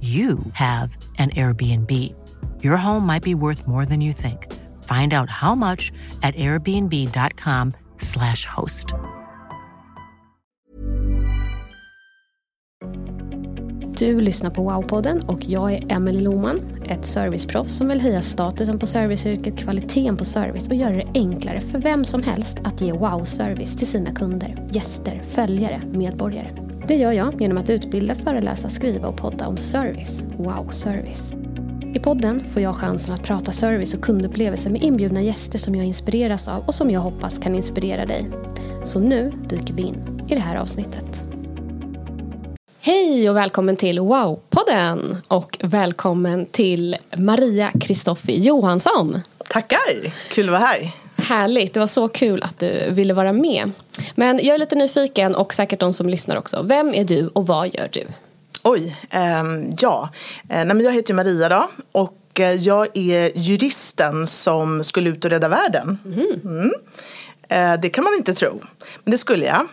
you 0.00 0.38
have 0.52 0.96
an 1.18 1.30
Airbnb. 1.30 2.14
Your 2.62 2.76
home 2.76 3.04
might 3.04 3.24
be 3.24 3.34
worth 3.34 3.66
more 3.66 3.84
than 3.84 4.00
you 4.00 4.12
think. 4.12 4.46
Find 4.84 5.12
out 5.12 5.28
how 5.28 5.56
much 5.56 5.90
at 6.22 6.36
airbnb.com/slash 6.36 8.44
host. 8.44 8.94
Du 13.98 14.20
lyssnar 14.20 14.50
på 14.50 14.70
Wow-podden 14.70 15.26
och 15.26 15.44
jag 15.44 15.72
är 15.72 15.92
Emelie 15.92 16.22
Loman, 16.22 16.60
ett 16.84 17.04
serviceproffs 17.04 17.76
som 17.76 17.88
vill 17.88 18.00
höja 18.00 18.22
statusen 18.22 18.78
på 18.78 18.86
serviceyrket, 18.86 19.58
kvaliteten 19.58 20.16
på 20.16 20.24
service 20.24 20.68
och 20.68 20.74
göra 20.74 20.96
det 20.96 21.06
enklare 21.14 21.60
för 21.60 21.78
vem 21.78 22.04
som 22.04 22.22
helst 22.22 22.58
att 22.64 22.80
ge 22.80 22.92
wow-service 22.92 23.76
till 23.76 23.86
sina 23.86 24.14
kunder, 24.14 24.68
gäster, 24.70 25.22
följare, 25.28 25.82
medborgare. 25.92 26.67
Det 26.88 26.96
gör 26.96 27.12
jag 27.12 27.40
genom 27.40 27.58
att 27.58 27.70
utbilda, 27.70 28.14
föreläsa, 28.14 28.70
skriva 28.70 29.08
och 29.08 29.16
podda 29.16 29.46
om 29.46 29.56
service. 29.56 30.22
Wow 30.36 30.68
Service. 30.70 31.32
I 31.94 31.98
podden 31.98 32.44
får 32.52 32.62
jag 32.62 32.76
chansen 32.76 33.14
att 33.14 33.22
prata 33.22 33.52
service 33.52 33.94
och 33.94 34.00
kundupplevelser 34.00 34.70
med 34.70 34.82
inbjudna 34.82 35.22
gäster 35.22 35.58
som 35.58 35.74
jag 35.74 35.86
inspireras 35.86 36.48
av 36.48 36.64
och 36.66 36.74
som 36.74 36.90
jag 36.90 37.00
hoppas 37.00 37.38
kan 37.38 37.54
inspirera 37.54 38.06
dig. 38.06 38.30
Så 38.84 39.00
nu 39.00 39.32
dyker 39.48 39.74
vi 39.74 39.82
in 39.82 40.26
i 40.28 40.34
det 40.34 40.40
här 40.40 40.56
avsnittet. 40.56 41.22
Hej 42.80 43.30
och 43.30 43.36
välkommen 43.36 43.76
till 43.76 43.98
Wow-podden 43.98 45.16
och 45.28 45.58
välkommen 45.62 46.46
till 46.46 46.96
Maria 47.16 47.70
Kristoffi 47.80 48.38
Johansson. 48.38 49.20
Tackar! 49.48 50.12
Kul 50.28 50.44
att 50.44 50.50
vara 50.50 50.60
här. 50.60 51.07
Härligt, 51.18 51.74
det 51.74 51.80
var 51.80 51.86
så 51.86 52.08
kul 52.08 52.42
att 52.42 52.58
du 52.58 52.90
ville 52.90 53.14
vara 53.14 53.32
med. 53.32 53.70
Men 54.14 54.36
jag 54.44 54.54
är 54.54 54.58
lite 54.58 54.74
nyfiken 54.74 55.34
och 55.34 55.54
säkert 55.54 55.80
de 55.80 55.94
som 55.94 56.08
lyssnar 56.08 56.36
också. 56.36 56.62
Vem 56.62 56.94
är 56.94 57.04
du 57.04 57.28
och 57.28 57.46
vad 57.46 57.74
gör 57.74 57.88
du? 57.92 58.06
Oj, 58.62 58.96
um, 59.40 59.74
ja. 59.78 60.08
Uh, 60.42 60.48
nej, 60.48 60.66
men 60.66 60.80
jag 60.80 60.92
heter 60.92 61.14
Maria 61.14 61.48
då 61.48 61.68
och 61.92 62.40
uh, 62.40 62.52
jag 62.52 62.96
är 62.96 63.38
juristen 63.38 64.26
som 64.26 64.84
skulle 64.84 65.10
ut 65.10 65.24
och 65.24 65.30
rädda 65.30 65.48
världen. 65.48 65.98
Mm. 66.04 66.40
Mm. 66.44 66.72
Uh, 67.52 67.80
det 67.80 67.88
kan 67.88 68.04
man 68.04 68.14
inte 68.14 68.34
tro, 68.34 68.60
men 69.04 69.10
det 69.10 69.18
skulle 69.18 69.46
jag. 69.46 69.66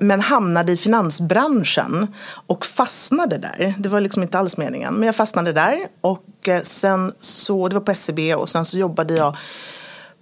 Men 0.00 0.20
hamnade 0.20 0.72
i 0.72 0.76
finansbranschen 0.76 2.14
och 2.46 2.66
fastnade 2.66 3.38
där. 3.38 3.74
Det 3.78 3.88
var 3.88 4.00
liksom 4.00 4.22
inte 4.22 4.38
alls 4.38 4.56
meningen, 4.56 4.94
men 4.94 5.06
jag 5.06 5.16
fastnade 5.16 5.52
där. 5.52 5.78
Och 6.00 6.48
sen 6.62 7.12
så, 7.20 7.68
det 7.68 7.74
var 7.74 7.80
på 7.80 7.90
SCB 7.92 8.34
och 8.34 8.48
sen 8.48 8.64
så 8.64 8.78
jobbade 8.78 9.14
jag 9.14 9.36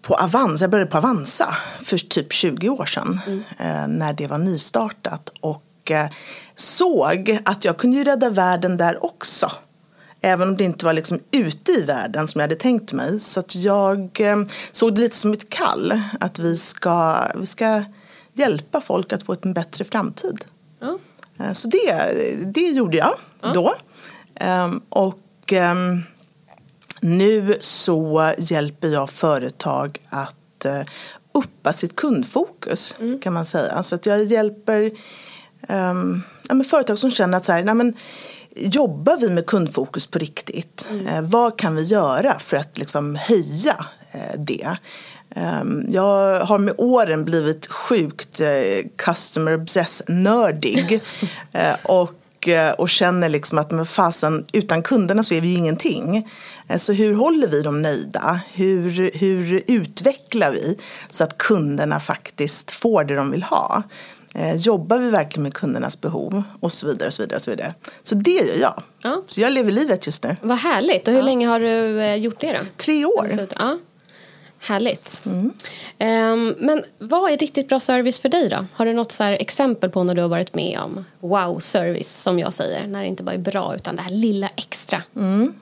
på 0.03 0.15
Avanza, 0.15 0.65
jag 0.65 0.71
började 0.71 0.91
på 0.91 0.99
Avanza 0.99 1.57
för 1.83 1.99
typ 1.99 2.33
20 2.33 2.69
år 2.69 2.87
sedan 2.87 3.21
mm. 3.27 3.99
när 3.99 4.13
det 4.13 4.27
var 4.27 4.39
nystartat 4.39 5.33
och 5.41 5.91
eh, 5.91 6.09
såg 6.55 7.39
att 7.45 7.65
jag 7.65 7.77
kunde 7.77 7.97
ju 7.97 8.05
rädda 8.05 8.31
världen 8.31 8.77
där 8.77 9.05
också. 9.05 9.53
Även 10.21 10.49
om 10.49 10.57
det 10.57 10.65
inte 10.65 10.85
var 10.85 10.93
liksom 10.93 11.21
ute 11.31 11.73
i 11.73 11.83
världen 11.83 12.29
som 12.29 12.39
jag 12.39 12.45
hade 12.49 12.61
tänkt 12.61 12.93
mig. 12.93 13.21
Så 13.21 13.41
att 13.41 13.55
jag 13.55 14.21
eh, 14.21 14.37
såg 14.73 14.95
det 14.95 15.01
lite 15.01 15.17
som 15.17 15.33
ett 15.33 15.51
kall 15.51 16.03
att 16.21 16.39
vi 16.39 16.57
ska, 16.57 17.17
vi 17.35 17.47
ska 17.47 17.83
hjälpa 18.33 18.81
folk 18.81 19.13
att 19.13 19.23
få 19.23 19.37
en 19.43 19.53
bättre 19.53 19.85
framtid. 19.85 20.45
Mm. 20.83 20.99
Så 21.55 21.69
det, 21.69 22.13
det 22.47 22.71
gjorde 22.71 22.97
jag 22.97 23.15
mm. 23.43 23.55
då. 23.55 23.75
Ehm, 24.35 24.81
och 24.89 25.53
ehm, 25.53 26.03
nu 27.01 27.57
så 27.61 28.33
hjälper 28.39 28.89
jag 28.89 29.11
företag 29.11 29.99
att 30.09 30.67
uh, 30.67 30.83
uppa 31.33 31.73
sitt 31.73 31.97
kundfokus 31.97 32.97
mm. 33.01 33.19
kan 33.19 33.33
man 33.33 33.47
säga. 33.47 33.83
Så 33.83 33.95
att 33.95 34.07
jag 34.07 34.25
hjälper 34.25 34.91
um, 35.69 36.23
ja, 36.49 36.65
företag 36.65 36.99
som 36.99 37.11
känner 37.11 37.37
att 37.37 37.45
så 37.45 37.53
här, 37.53 37.65
nej, 37.65 37.75
men, 37.75 37.95
jobbar 38.57 39.17
vi 39.17 39.29
med 39.29 39.47
kundfokus 39.47 40.07
på 40.07 40.19
riktigt? 40.19 40.89
Mm. 40.91 41.07
Uh, 41.07 41.31
vad 41.31 41.59
kan 41.59 41.77
vi 41.77 41.83
göra 41.83 42.39
för 42.39 42.57
att 42.57 42.79
liksom, 42.79 43.17
höja 43.17 43.87
uh, 44.15 44.41
det? 44.41 44.77
Um, 45.37 45.87
jag 45.89 46.41
har 46.41 46.59
med 46.59 46.75
åren 46.79 47.25
blivit 47.25 47.67
sjukt 47.67 48.41
customer 48.97 49.55
obsessed-nördig. 49.55 51.01
och 51.83 52.20
och 52.79 52.89
känner 52.89 53.29
liksom 53.29 53.59
att 53.59 53.71
men 53.71 53.87
fasen, 53.87 54.47
utan 54.53 54.83
kunderna 54.83 55.23
så 55.23 55.35
är 55.35 55.41
vi 55.41 55.49
ju 55.49 55.57
ingenting. 55.57 56.29
Eh, 56.69 56.79
så 56.79 56.93
hur 56.93 57.15
håller 57.15 57.49
vi 57.49 57.63
dem 57.63 57.83
nöjda? 57.83 58.41
Hur, 58.53 59.11
hur 59.19 59.63
utvecklar 59.67 60.51
vi 60.51 60.79
så 61.11 61.25
att 61.25 61.39
kunderna 61.39 62.01
faktiskt 62.01 62.71
får 62.71 63.05
det 63.05 63.15
de 63.17 63.31
vill 63.31 63.43
ha? 63.43 63.83
Eh, 64.35 64.57
jobbar 64.57 64.99
vi 64.99 65.11
verkligen 65.11 65.43
med 65.43 65.55
kundernas 65.55 66.01
behov? 66.01 66.43
Och 66.61 66.73
så 66.73 66.87
vidare. 66.87 67.07
och 67.07 67.15
Så 67.15 67.23
vidare, 67.23 67.37
och 67.37 67.43
så 67.43 67.51
vidare. 67.51 67.75
Så 68.03 68.15
det 68.15 68.31
gör 68.31 68.61
jag. 68.61 68.83
Ja. 69.03 69.23
Så 69.29 69.41
jag 69.41 69.53
lever 69.53 69.73
livet 69.73 70.07
just 70.07 70.25
nu. 70.25 70.37
Vad 70.43 70.59
härligt. 70.59 71.09
Och 71.09 71.15
hur 71.15 71.21
ja. 71.21 71.25
länge 71.25 71.47
har 71.47 71.61
du 71.61 72.01
eh, 72.01 72.17
gjort 72.17 72.41
det 72.41 72.53
då? 72.53 72.59
Tre 72.77 73.05
år. 73.05 73.49
Ja. 73.59 73.79
Härligt. 74.63 75.21
Mm. 75.27 75.53
Um, 75.99 76.55
men 76.59 76.85
vad 76.99 77.33
är 77.33 77.37
riktigt 77.37 77.69
bra 77.69 77.81
service 77.81 78.21
för 78.21 78.29
dig 78.29 78.49
då? 78.49 78.67
Har 78.75 78.87
du 78.87 78.93
något 78.93 79.13
så 79.13 79.25
exempel 79.25 79.91
på 79.91 80.05
när 80.05 80.15
du 80.15 80.23
har 80.23 80.29
varit 80.29 80.55
med 80.55 80.79
om 80.81 81.05
wow-service 81.21 82.23
som 82.23 82.39
jag 82.39 82.53
säger? 82.53 82.87
När 82.87 83.01
det 83.01 83.07
inte 83.07 83.23
bara 83.23 83.35
är 83.35 83.39
bra 83.39 83.75
utan 83.77 83.97
det 83.97 84.03
här 84.03 84.11
lilla 84.11 84.49
extra. 84.57 85.03
Mm. 85.17 85.55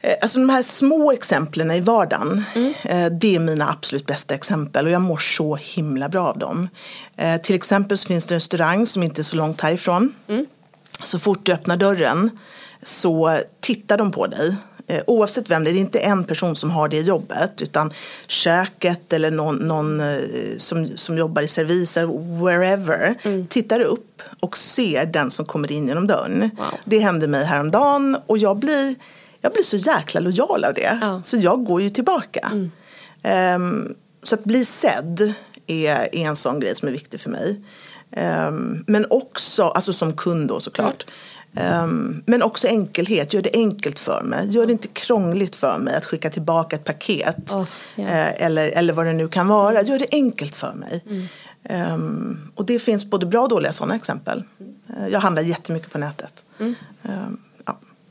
Eh, 0.00 0.14
alltså 0.22 0.38
de 0.38 0.50
här 0.50 0.62
små 0.62 1.12
exemplen 1.12 1.70
i 1.70 1.80
vardagen, 1.80 2.44
mm. 2.54 2.74
Eh, 2.82 3.06
det 3.06 3.36
är 3.36 3.40
mina 3.40 3.70
absolut 3.70 4.06
bästa 4.06 4.34
exempel 4.34 4.86
och 4.86 4.92
jag 4.92 5.02
mår 5.02 5.16
så 5.16 5.56
himla 5.56 6.08
bra 6.08 6.28
av 6.28 6.38
dem. 6.38 6.68
Eh, 7.16 7.40
till 7.40 7.54
exempel 7.54 7.98
så 7.98 8.06
finns 8.06 8.26
det 8.26 8.34
en 8.34 8.36
restaurang 8.36 8.86
som 8.86 9.02
inte 9.02 9.20
är 9.20 9.24
så 9.24 9.36
långt 9.36 9.60
härifrån. 9.60 10.14
Mm. 10.28 10.46
Så 11.02 11.18
fort 11.18 11.46
du 11.46 11.52
öppnar 11.52 11.76
dörren 11.76 12.30
så 12.82 13.38
tittar 13.60 13.98
de 13.98 14.12
på 14.12 14.26
dig. 14.26 14.56
Oavsett 15.06 15.50
vem 15.50 15.64
det 15.64 15.70
är, 15.70 15.72
det 15.72 15.78
är 15.78 15.80
inte 15.80 15.98
en 15.98 16.24
person 16.24 16.56
som 16.56 16.70
har 16.70 16.88
det 16.88 17.00
jobbet 17.00 17.62
utan 17.62 17.92
köket 18.26 19.12
eller 19.12 19.30
någon, 19.30 19.56
någon 19.56 20.02
som, 20.58 20.88
som 20.94 21.18
jobbar 21.18 21.42
i 21.42 21.48
serviser, 21.48 22.06
wherever, 22.44 23.14
mm. 23.22 23.46
tittar 23.46 23.80
upp 23.80 24.22
och 24.40 24.56
ser 24.56 25.06
den 25.06 25.30
som 25.30 25.44
kommer 25.44 25.72
in 25.72 25.88
genom 25.88 26.06
dörren. 26.06 26.50
Wow. 26.56 26.66
Det 26.84 26.98
hände 26.98 27.28
mig 27.28 27.44
häromdagen 27.44 28.16
och 28.26 28.38
jag 28.38 28.56
blir 28.56 28.94
jag 29.40 29.52
blir 29.52 29.62
så 29.62 29.76
jäkla 29.76 30.20
lojal 30.20 30.64
av 30.64 30.74
det. 30.74 30.98
Ja. 31.00 31.20
Så 31.24 31.36
jag 31.36 31.64
går 31.64 31.82
ju 31.82 31.90
tillbaka. 31.90 32.52
Mm. 32.52 33.62
Um, 33.62 33.94
så 34.22 34.34
att 34.34 34.44
bli 34.44 34.64
sedd 34.64 35.34
är, 35.66 35.96
är, 35.96 36.26
en 36.26 36.36
sån 36.36 36.60
grej 36.60 36.76
som 36.76 36.88
är 36.88 36.92
viktig 36.92 37.20
för 37.20 37.30
mig. 37.30 37.60
Um, 38.46 38.84
men 38.86 39.06
också, 39.10 39.64
alltså 39.64 39.92
som 39.92 40.12
kund 40.12 40.48
då 40.48 40.60
såklart. 40.60 41.02
Mm. 41.02 41.14
Um, 41.54 42.22
men 42.26 42.42
också 42.42 42.68
enkelhet, 42.68 43.34
gör 43.34 43.42
det 43.42 43.50
enkelt 43.54 43.98
för 43.98 44.22
mig. 44.22 44.50
Gör 44.50 44.66
det 44.66 44.72
inte 44.72 44.88
krångligt 44.88 45.56
för 45.56 45.78
mig 45.78 45.94
att 45.94 46.06
skicka 46.06 46.30
tillbaka 46.30 46.76
ett 46.76 46.84
paket. 46.84 47.52
Oh, 47.52 47.64
yeah. 47.96 48.28
uh, 48.28 48.42
eller, 48.42 48.68
eller 48.68 48.92
vad 48.92 49.06
det 49.06 49.12
nu 49.12 49.28
kan 49.28 49.48
vara. 49.48 49.82
Gör 49.82 49.98
det 49.98 50.06
enkelt 50.12 50.56
för 50.56 50.72
mig. 50.72 51.04
Mm. 51.06 51.94
Um, 51.94 52.52
och 52.54 52.66
det 52.66 52.78
finns 52.78 53.10
både 53.10 53.26
bra 53.26 53.42
och 53.42 53.48
dåliga 53.48 53.72
sådana 53.72 53.94
exempel. 53.94 54.42
Uh, 54.90 55.08
jag 55.08 55.20
handlar 55.20 55.42
jättemycket 55.42 55.92
på 55.92 55.98
nätet. 55.98 56.44
Mm. 56.58 56.74
Um, 57.02 57.40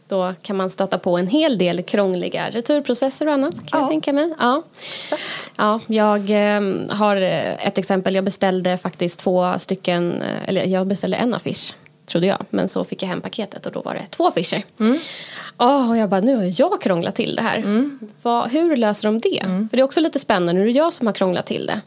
då 0.07 0.33
kan 0.41 0.55
man 0.55 0.69
stöta 0.69 0.99
på 0.99 1.17
en 1.17 1.27
hel 1.27 1.57
del 1.57 1.83
krångliga 1.83 2.49
returprocesser 2.49 3.27
och 3.27 3.33
annat 3.33 3.53
kan 3.53 3.63
ja. 3.71 3.79
jag 3.79 3.89
tänka 3.89 4.13
mig. 4.13 4.33
Ja. 4.39 4.63
Exakt. 4.79 5.51
Ja, 5.57 5.79
jag 5.87 6.25
ehm, 6.29 6.89
har 6.89 7.15
ett 7.15 7.77
exempel. 7.77 8.15
Jag 8.15 8.23
beställde 8.23 8.77
faktiskt 8.77 9.19
två 9.19 9.59
stycken, 9.59 10.21
eh, 10.21 10.49
eller 10.49 10.65
jag 10.65 10.87
beställde 10.87 11.17
en 11.17 11.33
affisch 11.33 11.73
trodde 12.09 12.27
jag. 12.27 12.45
Men 12.49 12.67
så 12.67 12.83
fick 12.83 13.03
jag 13.03 13.09
hem 13.09 13.21
paketet 13.21 13.65
och 13.65 13.71
då 13.71 13.81
var 13.81 13.93
det 13.93 14.05
två 14.09 14.27
affischer. 14.27 14.63
Mm. 14.79 14.99
Oh, 15.57 15.89
och 15.89 15.97
jag 15.97 16.09
bara, 16.09 16.21
nu 16.21 16.35
har 16.35 16.59
jag 16.59 16.81
krånglat 16.81 17.15
till 17.15 17.35
det 17.35 17.41
här. 17.41 17.57
Mm. 17.57 17.99
Vad, 18.21 18.51
hur 18.51 18.77
löser 18.77 19.07
de 19.07 19.19
det? 19.19 19.39
Mm. 19.39 19.69
För 19.69 19.77
det 19.77 19.81
är 19.81 19.85
också 19.85 19.99
lite 19.99 20.19
spännande, 20.19 20.53
nu 20.53 20.61
är 20.61 20.65
det 20.65 20.71
jag 20.71 20.93
som 20.93 21.07
har 21.07 21.13
krånglat 21.13 21.45
till 21.45 21.65
det. 21.65 21.81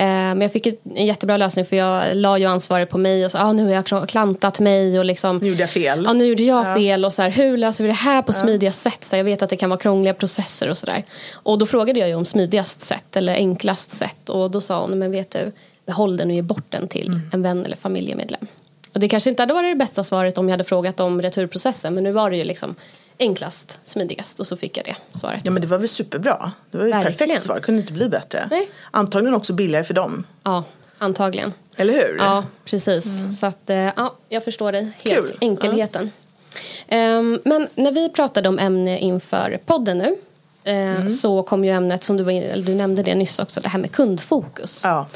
Eh, 0.00 0.04
men 0.04 0.40
jag 0.40 0.52
fick 0.52 0.66
en 0.66 1.06
jättebra 1.06 1.36
lösning 1.36 1.64
för 1.64 1.76
jag 1.76 2.16
la 2.16 2.38
ju 2.38 2.44
ansvaret 2.44 2.90
på 2.90 2.98
mig 2.98 3.24
och 3.24 3.32
sa, 3.32 3.38
ah, 3.38 3.52
nu 3.52 3.64
har 3.64 3.70
jag 3.70 4.08
klantat 4.08 4.60
mig 4.60 4.98
och 4.98 5.04
liksom. 5.04 5.38
Nu 5.38 5.48
gjorde 5.48 5.60
jag 5.60 5.70
fel. 5.70 6.04
Ja, 6.04 6.12
nu 6.12 6.24
gjorde 6.24 6.42
jag 6.42 6.66
ja. 6.66 6.74
fel 6.74 7.04
och 7.04 7.12
så 7.12 7.22
här, 7.22 7.30
hur 7.30 7.56
löser 7.56 7.84
vi 7.84 7.88
det 7.88 7.94
här 7.94 8.22
på 8.22 8.32
ja. 8.32 8.40
smidiga 8.40 8.72
sätt? 8.72 9.04
Så 9.04 9.16
jag 9.16 9.24
vet 9.24 9.42
att 9.42 9.50
det 9.50 9.56
kan 9.56 9.70
vara 9.70 9.80
krångliga 9.80 10.14
processer 10.14 10.68
och 10.68 10.76
sådär. 10.76 11.04
Och 11.32 11.58
då 11.58 11.66
frågade 11.66 11.98
jag 11.98 12.08
ju 12.08 12.14
om 12.14 12.24
smidigast 12.24 12.80
sätt 12.80 13.16
eller 13.16 13.34
enklast 13.34 13.90
sätt 13.90 14.28
och 14.28 14.50
då 14.50 14.60
sa 14.60 14.80
hon, 14.80 14.98
men 14.98 15.10
vet 15.10 15.30
du, 15.30 15.52
behåll 15.86 16.16
den 16.16 16.28
och 16.28 16.34
ge 16.34 16.42
bort 16.42 16.66
den 16.68 16.88
till 16.88 17.06
mm. 17.06 17.30
en 17.32 17.42
vän 17.42 17.64
eller 17.64 17.76
familjemedlem. 17.76 18.46
Och 18.98 19.02
det 19.02 19.08
kanske 19.08 19.30
inte 19.30 19.42
hade 19.42 19.54
varit 19.54 19.72
det 19.72 19.84
bästa 19.84 20.04
svaret 20.04 20.38
om 20.38 20.48
jag 20.48 20.52
hade 20.52 20.64
frågat 20.64 21.00
om 21.00 21.22
returprocessen 21.22 21.94
men 21.94 22.04
nu 22.04 22.12
var 22.12 22.30
det 22.30 22.36
ju 22.36 22.44
liksom 22.44 22.74
enklast, 23.18 23.78
smidigast 23.84 24.40
och 24.40 24.46
så 24.46 24.56
fick 24.56 24.76
jag 24.76 24.84
det 24.84 24.96
svaret. 25.12 25.42
Ja 25.44 25.50
men 25.50 25.62
det 25.62 25.68
var 25.68 25.78
väl 25.78 25.88
superbra. 25.88 26.52
Det 26.70 26.78
var 26.78 26.84
ju 26.84 26.92
ett 26.92 27.04
perfekt 27.04 27.42
svar, 27.42 27.60
kunde 27.60 27.80
inte 27.80 27.92
bli 27.92 28.08
bättre. 28.08 28.48
Nej. 28.50 28.70
Antagligen 28.90 29.34
också 29.34 29.52
billigare 29.52 29.84
för 29.84 29.94
dem. 29.94 30.26
Ja, 30.42 30.64
antagligen. 30.98 31.52
Eller 31.76 31.92
hur? 31.92 32.16
Ja, 32.18 32.44
precis. 32.64 33.20
Mm. 33.20 33.32
Så 33.32 33.46
att, 33.46 33.70
eh, 33.70 33.76
ja, 33.76 34.14
jag 34.28 34.44
förstår 34.44 34.72
dig 34.72 34.92
helt. 34.98 35.16
Kul. 35.16 35.36
Enkelheten. 35.40 36.10
Ja. 36.86 37.18
Um, 37.18 37.40
men 37.44 37.68
när 37.74 37.92
vi 37.92 38.08
pratade 38.08 38.48
om 38.48 38.58
ämne 38.58 38.98
inför 38.98 39.58
podden 39.66 39.98
nu 39.98 40.16
mm. 40.68 41.08
så 41.08 41.42
kom 41.42 41.64
ju 41.64 41.70
ämnet 41.70 42.04
som 42.04 42.16
du, 42.16 42.22
var 42.22 42.62
du 42.62 42.74
nämnde 42.74 43.02
det 43.02 43.14
nyss 43.14 43.38
också, 43.38 43.60
det 43.60 43.68
här 43.68 43.78
med 43.78 43.92
kundfokus. 43.92 44.80
Ja. 44.84 45.06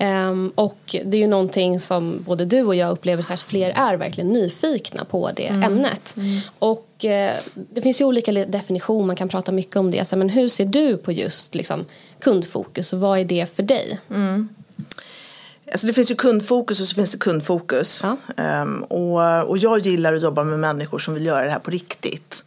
Um, 0.00 0.52
och 0.54 0.96
det 1.04 1.16
är 1.16 1.20
ju 1.20 1.26
någonting 1.26 1.80
som 1.80 2.22
både 2.26 2.44
du 2.44 2.62
och 2.62 2.74
jag 2.74 2.90
upplever 2.90 3.32
att 3.32 3.42
fler 3.42 3.70
är 3.70 3.96
verkligen 3.96 4.28
nyfikna 4.28 5.04
på 5.04 5.30
det 5.36 5.46
mm. 5.48 5.62
ämnet. 5.62 6.14
Mm. 6.16 6.40
Och 6.58 6.88
uh, 7.04 7.30
det 7.54 7.82
finns 7.82 8.00
ju 8.00 8.04
olika 8.04 8.32
definitioner, 8.32 9.06
man 9.06 9.16
kan 9.16 9.28
prata 9.28 9.52
mycket 9.52 9.76
om 9.76 9.90
det. 9.90 10.04
Så, 10.04 10.16
men 10.16 10.28
hur 10.28 10.48
ser 10.48 10.64
du 10.64 10.96
på 10.96 11.12
just 11.12 11.54
liksom, 11.54 11.84
kundfokus 12.20 12.92
och 12.92 13.00
vad 13.00 13.18
är 13.18 13.24
det 13.24 13.56
för 13.56 13.62
dig? 13.62 14.00
Mm. 14.10 14.48
Alltså 15.72 15.86
det 15.86 15.92
finns 15.92 16.10
ju 16.10 16.14
kundfokus 16.14 16.80
och 16.80 16.86
så 16.86 16.94
finns 16.94 17.12
det 17.12 17.18
kundfokus. 17.18 18.04
Ja. 18.04 18.16
Um, 18.62 18.82
och, 18.82 19.48
och 19.48 19.58
jag 19.58 19.78
gillar 19.78 20.14
att 20.14 20.22
jobba 20.22 20.44
med 20.44 20.58
människor 20.58 20.98
som 20.98 21.14
vill 21.14 21.26
göra 21.26 21.44
det 21.44 21.50
här 21.50 21.58
på 21.58 21.70
riktigt. 21.70 22.44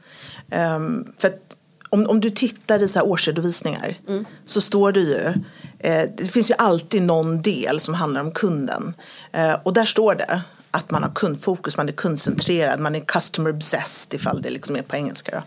Um, 0.75 1.13
för 1.17 1.27
att 1.27 1.57
om, 1.90 2.10
om 2.10 2.20
du 2.20 2.30
tittar 2.30 2.84
i 2.84 2.88
så 2.88 3.00
här 3.00 3.08
årsredovisningar 3.08 3.98
mm. 4.08 4.26
så 4.46 4.62
står 4.62 4.92
det 4.92 5.00
ju 5.00 5.34
eh, 5.80 6.10
det 6.18 6.26
finns 6.32 6.50
ju 6.50 6.56
alltid 6.58 7.02
någon 7.02 7.42
del 7.42 7.80
som 7.80 7.94
handlar 7.94 8.22
om 8.22 8.32
kunden 8.32 8.94
eh, 9.32 9.54
och 9.64 9.74
där 9.74 9.86
står 9.86 10.16
det 10.16 10.42
att 10.72 10.92
man 10.92 11.04
har 11.04 11.12
kundfokus, 11.16 11.78
man 11.78 11.90
är 11.90 11.94
kundcentrerad, 11.94 12.80
man 12.80 12.96
är 12.96 13.00
customer 13.00 13.50
obsessed 13.50 14.14
ifall 14.14 14.42
det 14.42 14.50
liksom 14.50 14.76
är 14.76 14.82
på 14.82 14.96
engelska. 14.96 15.32
Då. 15.32 15.38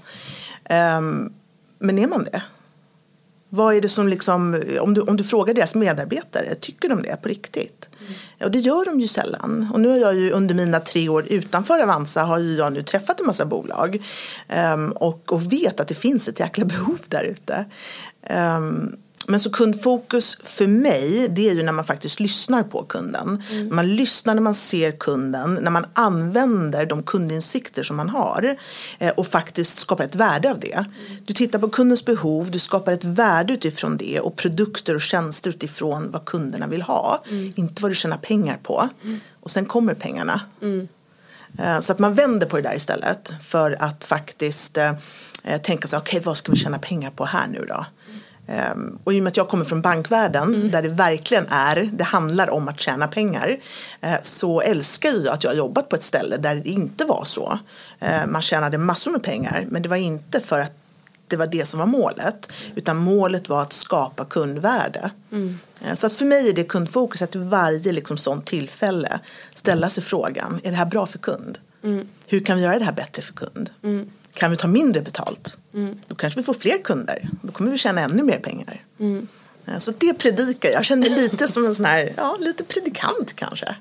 Eh, 0.74 1.00
men 1.78 1.98
är 1.98 2.06
man 2.06 2.24
det? 2.24 2.42
Vad 3.48 3.74
är 3.74 3.80
det 3.80 3.88
som 3.88 4.08
liksom, 4.08 4.62
om 4.80 4.94
du, 4.94 5.00
om 5.00 5.16
du 5.16 5.24
frågar 5.24 5.54
deras 5.54 5.74
medarbetare, 5.74 6.54
tycker 6.54 6.88
de 6.88 7.02
det 7.02 7.16
på 7.22 7.28
riktigt? 7.28 7.87
Mm. 8.00 8.12
Och 8.44 8.50
det 8.50 8.58
gör 8.58 8.84
de 8.84 9.00
ju 9.00 9.08
sällan. 9.08 9.70
Och 9.72 9.80
nu 9.80 9.88
har 9.88 9.96
jag 9.96 10.14
ju 10.14 10.30
under 10.30 10.54
mina 10.54 10.80
tre 10.80 11.08
år 11.08 11.26
utanför 11.28 11.82
Avanza 11.82 12.22
har 12.22 12.38
ju 12.38 12.56
jag 12.56 12.72
nu 12.72 12.82
träffat 12.82 13.20
en 13.20 13.26
massa 13.26 13.44
bolag. 13.44 14.02
Um, 14.74 14.90
och, 14.92 15.32
och 15.32 15.52
vet 15.52 15.80
att 15.80 15.88
det 15.88 15.94
finns 15.94 16.28
ett 16.28 16.40
jäkla 16.40 16.64
behov 16.74 16.98
där 17.08 17.24
ute. 17.24 17.64
Um, 18.30 18.96
men 19.28 19.40
så 19.40 19.50
kundfokus 19.50 20.38
för 20.42 20.66
mig, 20.66 21.28
det 21.28 21.48
är 21.48 21.54
ju 21.54 21.62
när 21.62 21.72
man 21.72 21.84
faktiskt 21.84 22.20
lyssnar 22.20 22.62
på 22.62 22.84
kunden. 22.84 23.42
Mm. 23.50 23.76
Man 23.76 23.96
lyssnar 23.96 24.34
när 24.34 24.42
man 24.42 24.54
ser 24.54 24.92
kunden, 24.92 25.58
när 25.62 25.70
man 25.70 25.86
använder 25.92 26.86
de 26.86 27.02
kundinsikter 27.02 27.82
som 27.82 27.96
man 27.96 28.08
har 28.08 28.56
eh, 28.98 29.10
och 29.10 29.26
faktiskt 29.26 29.78
skapar 29.78 30.04
ett 30.04 30.14
värde 30.14 30.50
av 30.50 30.60
det. 30.60 30.72
Mm. 30.72 30.90
Du 31.26 31.32
tittar 31.32 31.58
på 31.58 31.68
kundens 31.68 32.04
behov, 32.04 32.50
du 32.50 32.58
skapar 32.58 32.92
ett 32.92 33.04
värde 33.04 33.52
utifrån 33.52 33.96
det 33.96 34.20
och 34.20 34.36
produkter 34.36 34.94
och 34.94 35.00
tjänster 35.00 35.50
utifrån 35.50 36.10
vad 36.10 36.24
kunderna 36.24 36.66
vill 36.66 36.82
ha. 36.82 37.24
Mm. 37.30 37.52
Inte 37.56 37.82
vad 37.82 37.90
du 37.90 37.94
tjänar 37.94 38.18
pengar 38.18 38.58
på. 38.62 38.88
Mm. 39.04 39.20
Och 39.40 39.50
sen 39.50 39.66
kommer 39.66 39.94
pengarna. 39.94 40.40
Mm. 40.62 40.88
Eh, 41.58 41.80
så 41.80 41.92
att 41.92 41.98
man 41.98 42.14
vänder 42.14 42.46
på 42.46 42.56
det 42.56 42.62
där 42.62 42.76
istället 42.76 43.32
för 43.42 43.76
att 43.82 44.04
faktiskt 44.04 44.76
eh, 44.76 44.92
tänka 45.62 45.88
sig, 45.88 45.98
okej 45.98 46.18
okay, 46.18 46.26
vad 46.26 46.36
ska 46.36 46.52
vi 46.52 46.58
tjäna 46.58 46.78
pengar 46.78 47.10
på 47.10 47.24
här 47.24 47.46
nu 47.48 47.64
då? 47.68 47.86
Um, 48.48 48.98
och 49.04 49.12
i 49.12 49.18
och 49.18 49.22
med 49.22 49.30
att 49.30 49.36
jag 49.36 49.48
kommer 49.48 49.64
från 49.64 49.80
bankvärlden 49.80 50.54
mm. 50.54 50.70
där 50.70 50.82
det 50.82 50.88
verkligen 50.88 51.46
är, 51.48 51.90
det 51.92 52.04
handlar 52.04 52.50
om 52.50 52.68
att 52.68 52.80
tjäna 52.80 53.08
pengar. 53.08 53.56
Uh, 54.04 54.14
så 54.22 54.60
älskar 54.60 55.08
jag 55.08 55.28
att 55.34 55.44
jag 55.44 55.50
har 55.50 55.56
jobbat 55.56 55.88
på 55.88 55.96
ett 55.96 56.02
ställe 56.02 56.36
där 56.36 56.54
det 56.54 56.70
inte 56.70 57.04
var 57.04 57.24
så. 57.24 57.58
Uh, 58.02 58.26
man 58.26 58.42
tjänade 58.42 58.78
massor 58.78 59.10
med 59.10 59.22
pengar 59.22 59.66
men 59.68 59.82
det 59.82 59.88
var 59.88 59.96
inte 59.96 60.40
för 60.40 60.60
att 60.60 60.72
det 61.26 61.36
var 61.36 61.46
det 61.46 61.64
som 61.64 61.80
var 61.80 61.86
målet. 61.86 62.52
Utan 62.74 62.96
målet 62.96 63.48
var 63.48 63.62
att 63.62 63.72
skapa 63.72 64.24
kundvärde. 64.24 65.10
Mm. 65.32 65.58
Uh, 65.86 65.94
så 65.94 66.06
att 66.06 66.12
för 66.12 66.24
mig 66.24 66.48
är 66.48 66.54
det 66.54 66.64
kundfokus 66.64 67.22
att 67.22 67.36
varje 67.36 67.92
liksom 67.92 68.16
sånt 68.16 68.46
tillfälle 68.46 69.20
ställa 69.54 69.88
sig 69.88 70.04
frågan, 70.04 70.60
är 70.64 70.70
det 70.70 70.76
här 70.76 70.86
bra 70.86 71.06
för 71.06 71.18
kund? 71.18 71.58
Mm. 71.82 72.08
Hur 72.26 72.40
kan 72.44 72.56
vi 72.56 72.62
göra 72.62 72.78
det 72.78 72.84
här 72.84 72.92
bättre 72.92 73.22
för 73.22 73.32
kund? 73.32 73.70
Mm. 73.82 74.10
Kan 74.38 74.50
vi 74.50 74.56
ta 74.56 74.68
mindre 74.68 75.02
betalt? 75.02 75.58
Mm. 75.74 75.98
Då 76.06 76.14
kanske 76.14 76.40
vi 76.40 76.44
får 76.44 76.54
fler 76.54 76.78
kunder. 76.78 77.28
Då 77.42 77.52
kommer 77.52 77.70
vi 77.70 77.78
tjäna 77.78 78.00
ännu 78.00 78.22
mer 78.22 78.38
pengar. 78.38 78.84
Mm. 79.00 79.28
Så 79.78 79.92
det 79.98 80.14
predikar 80.14 80.68
jag. 80.68 80.78
Jag 80.78 80.84
känner 80.84 81.10
mig 81.10 81.18
lite 81.18 81.48
som 81.48 81.66
en 81.66 81.74
sån 81.74 81.84
här, 81.84 82.12
ja, 82.16 82.36
lite 82.40 82.64
predikant 82.64 83.36
kanske. 83.36 83.76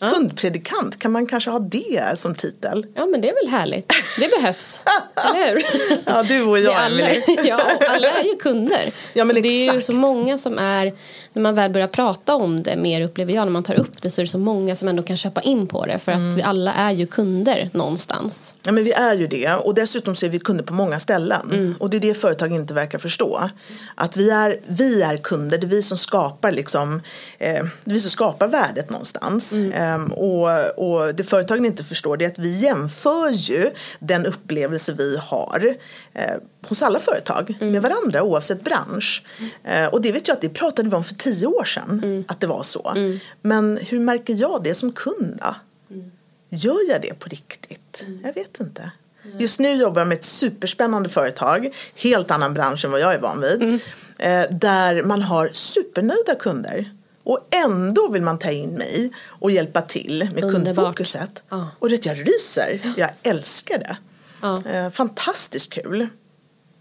Ja. 0.00 0.10
Kundpredikant, 0.10 0.98
kan 0.98 1.12
man 1.12 1.26
kanske 1.26 1.50
ha 1.50 1.58
det 1.58 2.18
som 2.18 2.34
titel? 2.34 2.86
Ja 2.94 3.06
men 3.06 3.20
det 3.20 3.28
är 3.28 3.34
väl 3.34 3.52
härligt. 3.52 3.92
Det 4.18 4.40
behövs, 4.40 4.82
eller 5.34 5.46
hur? 5.46 5.62
Ja 6.06 6.22
du 6.22 6.42
och 6.42 6.58
jag 6.58 6.74
alla, 6.74 7.10
Ja, 7.44 7.60
alla 7.88 8.08
är 8.08 8.24
ju 8.24 8.36
kunder. 8.36 8.92
Ja, 9.12 9.24
men 9.24 9.36
så 9.36 9.42
det 9.42 9.68
är 9.68 9.74
ju 9.74 9.82
så 9.82 9.92
många 9.92 10.38
som 10.38 10.58
är, 10.58 10.92
när 11.32 11.42
man 11.42 11.54
väl 11.54 11.70
börjar 11.70 11.88
prata 11.88 12.34
om 12.34 12.62
det 12.62 12.76
mer 12.76 13.00
upplever 13.00 13.32
jag, 13.32 13.44
när 13.44 13.52
man 13.52 13.62
tar 13.62 13.74
upp 13.74 14.02
det 14.02 14.10
så 14.10 14.20
är 14.20 14.24
det 14.24 14.30
så 14.30 14.38
många 14.38 14.76
som 14.76 14.88
ändå 14.88 15.02
kan 15.02 15.16
köpa 15.16 15.40
in 15.40 15.66
på 15.66 15.86
det 15.86 15.98
för 15.98 16.12
mm. 16.12 16.28
att 16.28 16.34
vi 16.34 16.42
alla 16.42 16.72
är 16.74 16.92
ju 16.92 17.06
kunder 17.06 17.70
någonstans. 17.72 18.54
Ja 18.62 18.72
men 18.72 18.84
vi 18.84 18.92
är 18.92 19.14
ju 19.14 19.26
det 19.26 19.54
och 19.54 19.74
dessutom 19.74 20.14
så 20.16 20.26
är 20.26 20.30
vi 20.30 20.38
kunder 20.38 20.64
på 20.64 20.74
många 20.74 21.00
ställen 21.00 21.50
mm. 21.52 21.74
och 21.78 21.90
det 21.90 21.96
är 21.96 22.00
det 22.00 22.14
företag 22.14 22.52
inte 22.52 22.74
verkar 22.74 22.98
förstå. 22.98 23.50
Att 23.94 24.16
vi 24.16 24.30
är, 24.30 24.56
vi 24.66 25.02
är 25.02 25.16
kunder, 25.16 25.58
det 25.58 25.66
är 25.66 25.68
vi 25.68 25.82
som 25.82 25.98
skapar 25.98 26.52
liksom, 26.52 27.02
eh, 27.38 27.64
vi 27.84 28.00
som 28.00 28.10
skapar 28.10 28.48
värdet 28.48 28.90
någonstans. 28.90 29.52
Mm. 29.52 29.87
Eh, 29.88 29.98
Um, 29.98 30.12
och, 30.12 30.78
och 30.78 31.14
det 31.14 31.24
företagen 31.24 31.64
inte 31.64 31.84
förstår 31.84 32.16
det 32.16 32.24
är 32.24 32.28
att 32.28 32.38
vi 32.38 32.58
jämför 32.58 33.30
ju 33.30 33.70
den 33.98 34.26
upplevelse 34.26 34.92
vi 34.92 35.16
har 35.16 35.76
eh, 36.14 36.34
hos 36.68 36.82
alla 36.82 36.98
företag 36.98 37.56
mm. 37.60 37.72
med 37.72 37.82
varandra 37.82 38.22
oavsett 38.22 38.64
bransch. 38.64 39.24
Mm. 39.38 39.84
Eh, 39.84 39.88
och 39.88 40.00
det 40.00 40.12
vet 40.12 40.28
jag 40.28 40.34
att 40.34 40.40
det 40.40 40.48
pratade 40.48 40.88
vi 40.88 40.96
om 40.96 41.04
för 41.04 41.14
tio 41.14 41.46
år 41.46 41.64
sedan 41.64 42.00
mm. 42.04 42.24
att 42.28 42.40
det 42.40 42.46
var 42.46 42.62
så. 42.62 42.92
Mm. 42.96 43.18
Men 43.42 43.78
hur 43.88 44.00
märker 44.00 44.34
jag 44.34 44.62
det 44.62 44.74
som 44.74 44.92
kund 44.92 45.38
då? 45.42 45.54
Mm. 45.94 46.10
Gör 46.48 46.90
jag 46.90 47.02
det 47.02 47.18
på 47.18 47.28
riktigt? 47.28 48.02
Mm. 48.06 48.20
Jag 48.24 48.34
vet 48.34 48.60
inte. 48.60 48.90
Just 49.38 49.60
nu 49.60 49.74
jobbar 49.74 50.00
jag 50.00 50.08
med 50.08 50.18
ett 50.18 50.24
superspännande 50.24 51.08
företag, 51.08 51.74
helt 51.96 52.30
annan 52.30 52.54
bransch 52.54 52.84
än 52.84 52.90
vad 52.90 53.00
jag 53.00 53.14
är 53.14 53.18
van 53.18 53.40
vid. 53.40 53.80
Eh, 54.18 54.44
där 54.50 55.02
man 55.02 55.22
har 55.22 55.50
supernöjda 55.52 56.34
kunder. 56.34 56.90
Och 57.28 57.48
ändå 57.50 58.08
vill 58.08 58.22
man 58.22 58.38
ta 58.38 58.50
in 58.50 58.70
mig 58.70 59.12
och 59.26 59.50
hjälpa 59.50 59.82
till 59.82 60.28
med 60.34 60.44
Underbart. 60.44 60.74
kundfokuset. 60.76 61.42
Ja. 61.48 61.68
Och 61.78 61.88
det 61.88 62.06
jag 62.06 62.28
ryser. 62.28 62.94
Jag 62.96 63.10
älskar 63.22 63.78
det. 63.78 63.96
Ja. 64.42 64.62
Eh, 64.70 64.90
fantastiskt 64.90 65.72
kul. 65.72 66.06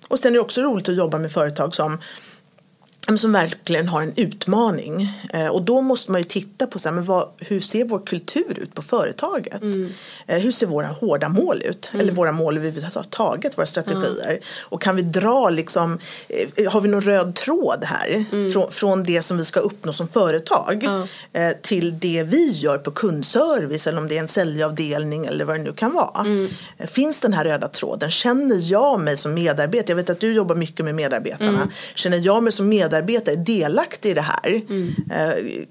Och 0.08 0.20
sen 0.20 0.32
är 0.32 0.34
det 0.34 0.39
också 0.39 0.62
roligt 0.62 0.89
att 0.89 0.96
jobba 0.96 1.18
med 1.20 1.32
företag 1.32 1.75
som 1.75 1.98
som 3.16 3.32
verkligen 3.32 3.88
har 3.88 4.02
en 4.02 4.14
utmaning. 4.16 5.10
Eh, 5.34 5.48
och 5.48 5.62
då 5.62 5.82
måste 5.82 6.12
man 6.12 6.22
ju 6.22 6.26
titta 6.26 6.68
på 6.68 6.80
så 6.80 6.90
här, 6.90 6.96
men 6.96 7.06
vad, 7.06 7.28
hur 7.38 7.60
ser 7.62 7.86
vår 7.86 8.00
kultur 8.00 8.60
ut 8.62 8.74
på 8.74 8.82
företaget? 8.82 9.62
Mm. 9.62 9.90
Eh, 10.28 10.40
hur 10.40 10.52
ser 10.52 10.68
våra 10.68 10.88
hårda 10.88 11.30
mål 11.30 11.62
ut? 11.66 11.90
Mm. 11.94 12.02
Eller 12.02 12.14
våra 12.14 12.32
mål 12.32 12.58
överhuvudtaget, 12.58 13.58
våra 13.58 13.66
strategier. 13.66 14.30
Mm. 14.30 14.42
Och 14.62 14.82
kan 14.82 14.96
vi 14.96 15.02
dra 15.02 15.50
liksom, 15.50 16.00
eh, 16.56 16.72
har 16.72 16.82
vi 16.82 16.88
någon 16.88 17.02
röd 17.02 17.36
tråd 17.36 17.84
här? 17.84 18.26
Mm. 18.32 18.52
Från, 18.52 18.72
från 18.72 19.04
det 19.04 19.22
som 19.22 19.38
vi 19.38 19.46
ska 19.46 19.60
uppnå 19.60 19.94
som 19.94 20.08
företag 20.08 20.88
till 21.62 22.00
det 22.00 22.24
vi 22.24 22.50
gör 22.50 22.78
på 22.78 22.92
kundservice 22.92 23.88
eller 23.88 23.98
om 23.98 24.08
det 24.08 24.18
är 24.18 24.20
en 24.20 24.28
säljavdelning 24.28 25.26
eller 25.26 25.46
vad 25.46 25.56
det 25.56 25.64
nu 25.64 25.74
kan 25.74 25.94
vara. 25.94 26.22
Mm. 26.22 26.50
Finns 26.80 27.22
den 27.22 27.34
här 27.34 27.44
röda 27.44 27.68
tråden? 27.68 28.12
Känner 28.12 28.72
jag 28.72 29.00
mig 29.00 29.18
som 29.18 29.34
medarbetare? 29.34 29.86
Jag 29.88 29.96
vet 29.96 30.10
att 30.10 30.20
du 30.20 30.34
jobbar 30.34 30.56
mycket 30.56 30.86
med 30.86 30.96
medarbetarna. 30.96 31.50
Mm. 31.50 31.70
Känner 31.96 32.18
jag 32.18 32.44
mig 32.44 32.54
som 32.54 32.70
medarbetare 32.70 32.97
medarbetare 33.01 33.36
delaktig 33.36 34.10
i 34.10 34.13
det 34.13 34.22
här. 34.22 34.62
Mm. 34.70 34.96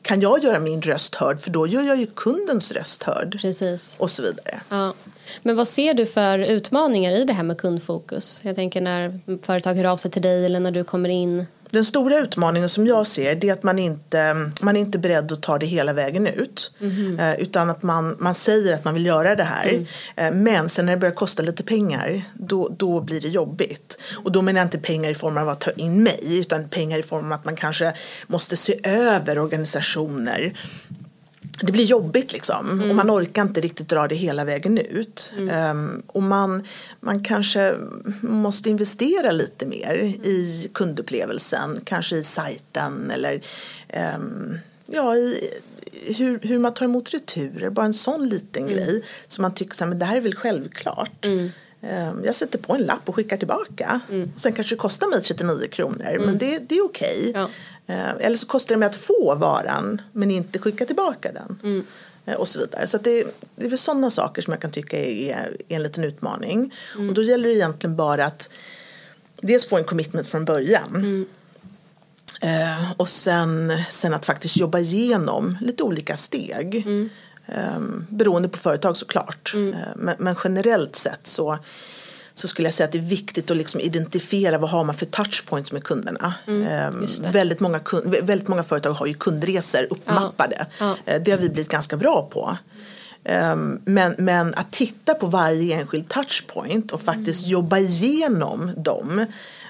Kan 0.03 0.21
jag 0.21 0.45
göra 0.45 0.59
min 0.59 0.83
röst 0.83 1.15
hörd 1.15 1.41
för 1.41 1.51
då 1.51 1.67
gör 1.67 1.83
jag 1.83 1.97
ju 1.97 2.07
kundens 2.07 2.73
röst 2.73 3.03
hörd. 3.03 3.39
Precis. 3.41 3.97
Och 3.99 4.11
så 4.11 4.23
vidare. 4.23 4.61
Ja. 4.69 4.95
Men 5.43 5.57
vad 5.57 5.69
ser 5.69 5.95
du 5.95 6.07
för 6.07 6.39
utmaningar 6.39 7.13
i 7.13 7.25
det 7.25 7.33
här 7.33 7.43
med 7.43 7.59
kundfokus? 7.59 8.41
Jag 8.43 8.55
tänker 8.55 8.81
när 8.81 9.21
företag 9.43 9.75
hör 9.75 9.85
av 9.85 9.97
sig 9.97 10.11
till 10.11 10.23
dig 10.23 10.45
eller 10.45 10.61
när 10.61 10.71
du 10.71 10.85
kommer 10.85 11.09
in. 11.09 11.47
Den 11.71 11.85
stora 11.85 12.19
utmaningen 12.19 12.69
som 12.69 12.87
jag 12.87 13.07
ser 13.07 13.35
det 13.35 13.49
är 13.49 13.53
att 13.53 13.63
man 13.63 13.79
inte 13.79 14.51
man 14.61 14.77
är 14.77 14.81
inte 14.81 14.99
beredd 14.99 15.33
att 15.33 15.43
ta 15.43 15.59
det 15.59 15.67
hela 15.67 15.93
vägen 15.93 16.27
ut. 16.27 16.73
Mm. 16.81 17.37
Utan 17.39 17.71
att 17.71 17.83
man, 17.83 18.17
man 18.19 18.35
säger 18.35 18.75
att 18.75 18.85
man 18.85 18.95
vill 18.95 19.07
göra 19.07 19.37
det 19.37 19.45
här. 19.45 19.85
Mm. 20.17 20.43
Men 20.43 20.69
sen 20.69 20.87
när 20.87 20.93
det 20.93 20.99
börjar 20.99 21.15
kosta 21.15 21.43
lite 21.43 21.63
pengar 21.63 22.23
då, 22.35 22.69
då 22.69 23.01
blir 23.01 23.21
det 23.21 23.29
jobbigt. 23.29 23.99
Och 24.25 24.33
då 24.33 24.43
menar 24.43 24.61
jag 24.61 24.67
inte 24.67 24.79
pengar 24.79 25.11
i 25.11 25.15
form 25.15 25.39
av 25.39 25.49
att 25.49 25.61
ta 25.61 25.71
in 25.71 26.03
mig 26.03 26.39
utan 26.41 26.69
pengar 26.69 26.99
i 26.99 27.03
form 27.03 27.27
av 27.27 27.33
att 27.33 27.45
man 27.45 27.57
kanske 27.57 27.93
måste 28.27 28.57
se 28.57 28.81
över 28.85 29.39
organisationer 29.39 30.53
det 31.61 31.73
blir 31.73 31.85
jobbigt 31.85 32.33
liksom 32.33 32.71
mm. 32.71 32.91
och 32.91 32.97
man 32.97 33.11
orkar 33.11 33.43
inte 33.43 33.61
riktigt 33.61 33.89
dra 33.89 34.09
det 34.09 34.15
hela 34.15 34.45
vägen 34.45 34.79
ut. 34.79 35.33
Mm. 35.39 35.71
Um, 35.71 36.03
och 36.07 36.23
man, 36.23 36.65
man 37.01 37.25
kanske 37.25 37.75
måste 38.21 38.71
investera 38.71 39.31
lite 39.31 39.67
mer 39.67 39.95
mm. 39.95 40.09
i 40.09 40.71
kundupplevelsen, 40.75 41.81
kanske 41.85 42.17
i 42.17 42.25
sajten 42.25 43.11
eller 43.11 43.41
um, 44.17 44.59
ja, 44.87 45.17
i 45.17 45.51
hur, 46.17 46.39
hur 46.43 46.59
man 46.59 46.75
tar 46.75 46.85
emot 46.85 47.15
returer, 47.15 47.71
bara 47.71 47.87
en 47.87 47.95
sån 47.95 48.29
liten 48.29 48.63
mm. 48.63 48.75
grej 48.75 49.03
som 49.27 49.43
man 49.43 49.55
tycker 49.55 49.85
att 49.85 50.01
det 50.01 50.07
här 50.07 50.17
är 50.17 50.21
väl 50.21 50.35
självklart. 50.35 51.27
Um, 51.27 52.25
jag 52.25 52.35
sätter 52.35 52.59
på 52.59 52.75
en 52.75 52.81
lapp 52.81 53.09
och 53.09 53.15
skickar 53.15 53.37
tillbaka. 53.37 54.01
Mm. 54.11 54.31
Och 54.35 54.41
sen 54.41 54.53
kanske 54.53 54.75
det 54.75 54.79
kostar 54.79 55.07
mig 55.07 55.23
39 55.23 55.69
kronor 55.71 56.05
men 56.05 56.23
mm. 56.23 56.39
det, 56.39 56.59
det 56.59 56.75
är 56.75 56.85
okej. 56.85 57.31
Okay. 57.31 57.43
Ja. 57.43 57.49
Eh, 57.87 58.11
eller 58.21 58.37
så 58.37 58.47
kostar 58.47 58.75
det 58.75 58.79
mig 58.79 58.87
att 58.87 58.97
få 58.97 59.35
varan 59.35 60.01
men 60.13 60.31
inte 60.31 60.59
skicka 60.59 60.87
tillbaka 60.87 61.33
den. 61.33 61.59
Mm. 61.63 61.87
Eh, 62.27 62.35
och 62.35 62.49
så 62.49 62.61
vidare. 62.61 62.87
Så 62.87 62.99
det, 62.99 63.25
det 63.57 63.65
är 63.65 63.71
väl 63.71 63.79
sådana 63.79 64.11
saker 64.11 64.43
som 64.43 64.53
jag 64.53 64.63
kan 64.63 64.71
tycka 64.71 64.99
är, 64.99 65.57
är 65.69 65.77
en 65.77 65.83
liten 65.83 66.05
utmaning. 66.05 66.75
Mm. 66.95 67.09
Och 67.09 67.15
då 67.15 67.23
gäller 67.23 67.49
det 67.49 67.55
egentligen 67.55 67.97
bara 67.97 68.27
att 68.27 68.51
dels 69.41 69.67
få 69.69 69.77
en 69.77 69.85
commitment 69.85 70.27
från 70.27 70.45
början. 70.45 70.95
Mm. 70.95 71.27
Eh, 72.41 72.93
och 72.97 73.09
sen, 73.09 73.73
sen 73.91 74.15
att 74.15 74.27
faktiskt 74.27 74.57
jobba 74.57 74.79
igenom 74.79 75.57
lite 75.61 75.83
olika 75.83 76.17
steg. 76.17 76.75
Mm. 76.77 77.11
Eh, 77.47 77.81
beroende 78.09 78.49
på 78.49 78.59
företag 78.59 78.97
såklart. 78.97 79.53
Mm. 79.55 79.75
Eh, 79.75 79.89
men, 79.97 80.17
men, 80.19 80.37
generellt 80.45 80.97
sett 80.97 81.27
så 81.27 81.59
så 82.39 82.49
skulle 82.49 82.67
jag 82.67 82.75
säga 82.75 82.85
att 82.85 82.93
det 82.93 82.99
är 82.99 83.03
viktigt 83.03 83.51
att 83.51 83.57
liksom 83.57 83.81
identifiera 83.81 84.59
vad 84.59 84.71
har 84.71 84.85
man 84.85 84.95
för 84.95 85.07
touchpoints 85.07 85.73
med 85.73 85.85
kunderna. 85.85 86.35
Mm, 86.47 86.95
um, 86.95 87.33
väldigt, 87.33 87.61
många 87.61 87.79
kund, 87.79 88.17
väldigt 88.23 88.49
många 88.49 88.63
företag 88.63 88.93
har 88.93 89.07
ju 89.07 89.15
kundresor 89.15 89.87
uppmappade. 89.91 90.67
Ja, 90.79 90.97
ja. 91.05 91.15
Uh, 91.15 91.23
det 91.23 91.31
har 91.31 91.39
vi 91.39 91.49
blivit 91.49 91.71
ganska 91.71 91.97
bra 91.97 92.29
på. 92.33 92.59
Um, 93.53 93.81
men, 93.85 94.15
men 94.19 94.55
att 94.55 94.73
titta 94.73 95.15
på 95.15 95.27
varje 95.27 95.77
enskild 95.77 96.09
touchpoint 96.09 96.93
och 96.93 97.01
faktiskt 97.01 97.43
mm. 97.43 97.53
jobba 97.53 97.79
igenom 97.79 98.71
dem 98.77 99.27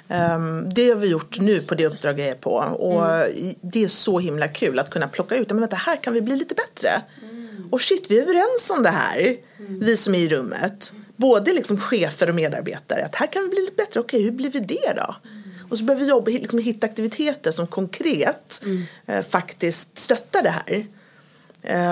Um, 0.08 0.68
det 0.74 0.88
har 0.88 0.96
vi 0.96 1.08
gjort 1.08 1.40
nu 1.40 1.60
på 1.60 1.74
det 1.74 1.86
uppdrag 1.86 2.20
jag 2.20 2.26
är 2.26 2.34
på 2.34 2.50
och 2.78 3.06
mm. 3.06 3.54
det 3.60 3.84
är 3.84 3.88
så 3.88 4.18
himla 4.18 4.48
kul 4.48 4.78
att 4.78 4.90
kunna 4.90 5.08
plocka 5.08 5.36
ut, 5.36 5.50
men 5.50 5.60
vänta 5.60 5.76
här 5.76 5.96
kan 5.96 6.12
vi 6.12 6.22
bli 6.22 6.36
lite 6.36 6.54
bättre. 6.54 7.02
Mm. 7.22 7.68
Och 7.70 7.80
shit 7.80 8.10
vi 8.10 8.18
är 8.18 8.22
överens 8.22 8.72
om 8.76 8.82
det 8.82 8.90
här, 8.90 9.36
mm. 9.58 9.80
vi 9.80 9.96
som 9.96 10.14
är 10.14 10.18
i 10.18 10.28
rummet 10.28 10.92
både 11.16 11.52
liksom 11.52 11.80
chefer 11.80 12.28
och 12.28 12.34
medarbetare 12.34 13.04
att 13.04 13.14
här 13.14 13.26
kan 13.26 13.42
vi 13.42 13.48
bli 13.48 13.60
lite 13.60 13.76
bättre, 13.76 14.00
okej 14.00 14.22
hur 14.22 14.30
blir 14.30 14.50
vi 14.50 14.58
det 14.58 14.92
då? 14.96 15.16
Mm. 15.24 15.42
Och 15.70 15.78
så 15.78 15.84
behöver 15.84 16.04
vi 16.04 16.10
jobba, 16.10 16.30
liksom, 16.30 16.58
hitta 16.58 16.86
aktiviteter 16.86 17.50
som 17.50 17.66
konkret 17.66 18.60
mm. 18.64 18.82
eh, 19.06 19.22
faktiskt 19.22 19.98
stöttar 19.98 20.42
det 20.42 20.50
här. 20.50 20.86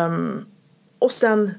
Um, 0.07 0.47
och 0.99 1.13
sen 1.13 1.55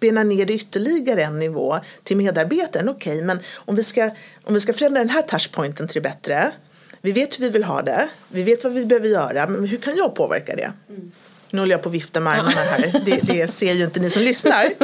bena 0.00 0.22
ner 0.22 0.46
det 0.46 0.54
ytterligare 0.54 1.22
en 1.22 1.38
nivå 1.38 1.78
till 2.02 2.16
medarbetaren. 2.16 2.88
Okej, 2.88 3.12
okay, 3.12 3.26
men 3.26 3.38
om 3.54 3.76
vi, 3.76 3.82
ska, 3.82 4.10
om 4.44 4.54
vi 4.54 4.60
ska 4.60 4.72
förändra 4.72 5.00
den 5.00 5.08
här 5.08 5.22
touchpointen 5.22 5.88
till 5.88 6.02
det 6.02 6.08
bättre. 6.08 6.52
Vi 7.00 7.12
vet 7.12 7.40
hur 7.40 7.44
vi 7.44 7.50
vill 7.50 7.64
ha 7.64 7.82
det. 7.82 8.08
Vi 8.28 8.42
vet 8.42 8.64
vad 8.64 8.72
vi 8.72 8.84
behöver 8.84 9.08
göra. 9.08 9.46
Men 9.46 9.66
hur 9.66 9.78
kan 9.78 9.96
jag 9.96 10.14
påverka 10.14 10.56
det? 10.56 10.72
Mm. 10.88 11.12
Nu 11.52 11.60
håller 11.60 11.72
jag 11.72 11.82
på 11.82 11.88
att 11.88 11.94
vifta 11.94 12.20
med 12.20 12.32
armarna 12.32 12.50
här. 12.50 13.00
Det, 13.04 13.20
det, 13.22 13.50
ser 13.50 13.72
ju 13.72 13.84
inte 13.84 14.00
ni 14.00 14.10
som 14.10 14.22
lyssnar. 14.22 14.64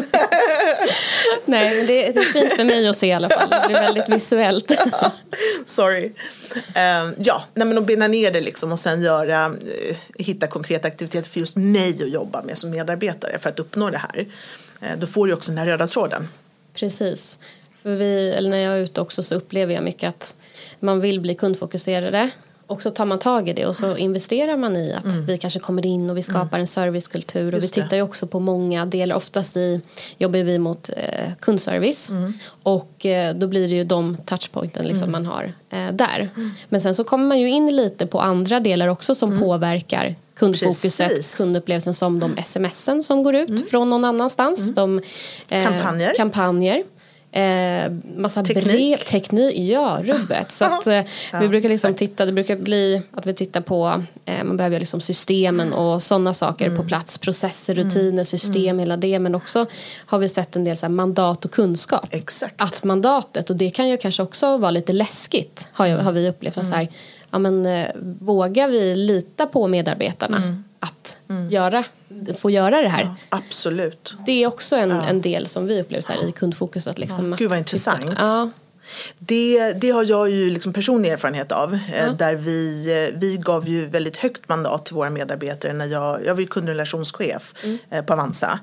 Nej, 1.44 1.76
men 1.76 1.86
det, 1.86 2.10
det, 2.10 2.20
är 2.20 2.24
fint 2.24 2.52
för 2.52 2.64
mig 2.64 2.88
att 2.88 2.96
se 2.96 3.06
i 3.06 3.12
alla 3.12 3.28
fall. 3.28 3.48
Det 3.50 3.74
är 3.74 3.82
väldigt 3.82 4.08
visuellt. 4.08 4.72
Sorry. 5.66 6.04
Um, 6.54 7.14
ja, 7.18 7.44
nej, 7.54 7.66
men 7.66 7.78
att 7.78 7.86
bena 7.86 8.08
ner 8.08 8.32
det 8.32 8.40
liksom 8.40 8.72
och 8.72 8.78
sen 8.78 9.02
göra, 9.02 9.48
uh, 9.48 9.54
hitta 10.18 10.46
konkreta 10.46 10.88
aktiviteter 10.88 11.30
för 11.30 11.40
just 11.40 11.56
mig 11.56 12.02
att 12.02 12.10
jobba 12.10 12.42
med 12.42 12.58
som 12.58 12.70
medarbetare 12.70 13.38
för 13.38 13.48
att 13.48 13.58
uppnå 13.58 13.90
det 13.90 13.98
här. 13.98 14.20
Uh, 14.82 14.98
då 14.98 15.06
får 15.06 15.26
du 15.26 15.32
också 15.32 15.50
den 15.50 15.58
här 15.58 15.66
röda 15.66 15.86
tråden. 15.86 16.28
Precis. 16.74 17.38
För 17.82 17.94
vi, 17.94 18.30
eller 18.30 18.50
när 18.50 18.58
jag 18.58 18.74
är 18.74 18.80
ute 18.80 19.00
också 19.00 19.22
så 19.22 19.34
upplever 19.34 19.74
jag 19.74 19.84
mycket 19.84 20.08
att 20.08 20.34
man 20.80 21.00
vill 21.00 21.20
bli 21.20 21.34
kundfokuserade 21.34 22.30
och 22.68 22.82
så 22.82 22.90
tar 22.90 23.04
man 23.04 23.18
tag 23.18 23.48
i 23.48 23.52
det 23.52 23.66
och 23.66 23.76
så 23.76 23.96
investerar 23.96 24.56
man 24.56 24.76
i 24.76 24.92
att 24.92 25.04
mm. 25.04 25.26
vi 25.26 25.38
kanske 25.38 25.60
kommer 25.60 25.86
in 25.86 26.10
och 26.10 26.16
vi 26.16 26.22
skapar 26.22 26.40
mm. 26.40 26.60
en 26.60 26.66
servicekultur 26.66 27.54
och 27.54 27.60
Just 27.60 27.76
vi 27.76 27.82
tittar 27.82 27.96
ju 27.96 28.02
också 28.02 28.26
på 28.26 28.40
många 28.40 28.86
delar, 28.86 29.16
oftast 29.16 29.56
i, 29.56 29.80
jobbar 30.18 30.38
vi 30.38 30.58
mot 30.58 30.90
eh, 30.96 31.32
kundservice 31.40 32.10
mm. 32.10 32.32
och 32.62 33.06
eh, 33.06 33.34
då 33.34 33.46
blir 33.46 33.68
det 33.68 33.74
ju 33.74 33.84
de 33.84 34.16
touchpointen 34.16 34.86
liksom 34.86 35.08
mm. 35.08 35.22
man 35.22 35.32
har 35.32 35.52
eh, 35.70 35.92
där. 35.92 36.30
Mm. 36.36 36.50
Men 36.68 36.80
sen 36.80 36.94
så 36.94 37.04
kommer 37.04 37.26
man 37.26 37.40
ju 37.40 37.48
in 37.48 37.76
lite 37.76 38.06
på 38.06 38.20
andra 38.20 38.60
delar 38.60 38.88
också 38.88 39.14
som 39.14 39.30
mm. 39.30 39.42
påverkar 39.42 40.14
kundfokuset, 40.34 41.08
Precis. 41.08 41.38
kundupplevelsen 41.38 41.94
som 41.94 42.20
de 42.20 42.36
smsen 42.44 43.02
som 43.02 43.22
går 43.22 43.34
ut 43.34 43.70
från 43.70 43.90
någon 43.90 44.04
annanstans. 44.04 44.74
De, 44.74 45.00
eh, 45.48 45.64
kampanjer. 45.64 46.14
kampanjer 46.16 46.82
Eh, 47.32 47.92
massa 48.16 48.44
teknik. 48.44 48.64
brev, 48.64 48.96
teknik, 48.96 49.58
ja 49.58 49.98
rubbet. 50.02 50.52
Så 50.52 50.64
att, 50.64 50.86
eh, 50.86 50.94
ja, 51.32 51.38
vi 51.40 51.48
brukar 51.48 51.68
liksom 51.68 51.94
titta, 51.94 52.26
det 52.26 52.32
brukar 52.32 52.56
bli 52.56 53.02
att 53.10 53.26
vi 53.26 53.34
tittar 53.34 53.60
på, 53.60 54.02
eh, 54.24 54.44
man 54.44 54.56
behöver 54.56 54.78
liksom 54.78 55.00
systemen 55.00 55.72
och 55.72 56.02
sådana 56.02 56.34
saker 56.34 56.66
mm. 56.66 56.78
på 56.78 56.84
plats, 56.84 57.18
processer, 57.18 57.74
mm. 57.74 57.84
rutiner, 57.84 58.12
mm. 58.12 58.24
system, 58.24 58.62
mm. 58.62 58.78
hela 58.78 58.96
det. 58.96 59.18
Men 59.18 59.34
också 59.34 59.66
har 60.06 60.18
vi 60.18 60.28
sett 60.28 60.56
en 60.56 60.64
del 60.64 60.76
så 60.76 60.86
här, 60.86 60.90
mandat 60.90 61.44
och 61.44 61.50
kunskap. 61.50 62.08
Exakt. 62.10 62.54
Att 62.62 62.84
mandatet, 62.84 63.50
och 63.50 63.56
det 63.56 63.70
kan 63.70 63.88
ju 63.88 63.96
kanske 63.96 64.22
också 64.22 64.56
vara 64.56 64.70
lite 64.70 64.92
läskigt, 64.92 65.68
har, 65.72 65.88
har 65.88 66.12
vi 66.12 66.28
upplevt. 66.28 66.56
Mm. 66.56 66.68
Så 66.68 66.74
här, 66.74 66.88
ja, 67.30 67.38
men, 67.38 67.66
eh, 67.66 67.86
vågar 68.20 68.68
vi 68.68 68.94
lita 68.94 69.46
på 69.46 69.66
medarbetarna? 69.66 70.62
Att 70.80 71.18
mm. 71.28 71.50
göra, 71.50 71.84
få 72.38 72.50
göra 72.50 72.82
det 72.82 72.88
här. 72.88 73.02
Ja, 73.02 73.16
absolut. 73.28 74.16
Det 74.26 74.42
är 74.42 74.46
också 74.46 74.76
en, 74.76 74.90
ja. 74.90 75.04
en 75.04 75.20
del 75.20 75.46
som 75.46 75.66
vi 75.66 75.80
upplever 75.80 76.02
så 76.02 76.12
här, 76.12 76.28
i 76.28 76.32
kundfokus. 76.32 76.86
Att 76.86 76.98
liksom, 76.98 77.30
ja. 77.30 77.36
Gud 77.36 77.50
vad 77.50 77.58
intressant. 77.58 78.12
Ja. 78.18 78.50
Det, 79.18 79.72
det 79.72 79.90
har 79.90 80.04
jag 80.04 80.30
ju 80.30 80.50
liksom 80.50 80.72
personlig 80.72 81.10
erfarenhet 81.10 81.52
av. 81.52 81.78
Ja. 81.98 82.10
Där 82.10 82.34
vi, 82.34 82.90
eh, 82.92 83.18
vi 83.20 83.36
gav 83.36 83.68
ju 83.68 83.86
väldigt 83.86 84.16
högt 84.16 84.48
mandat 84.48 84.86
till 84.86 84.94
våra 84.94 85.10
medarbetare. 85.10 85.72
när 85.72 85.86
Jag, 85.86 86.26
jag 86.26 86.34
var 86.34 86.40
ju 86.40 86.46
kundrelationschef 86.46 87.54
mm. 87.62 87.78
Eh, 87.90 88.04
på 88.04 88.12
Avanza. 88.12 88.58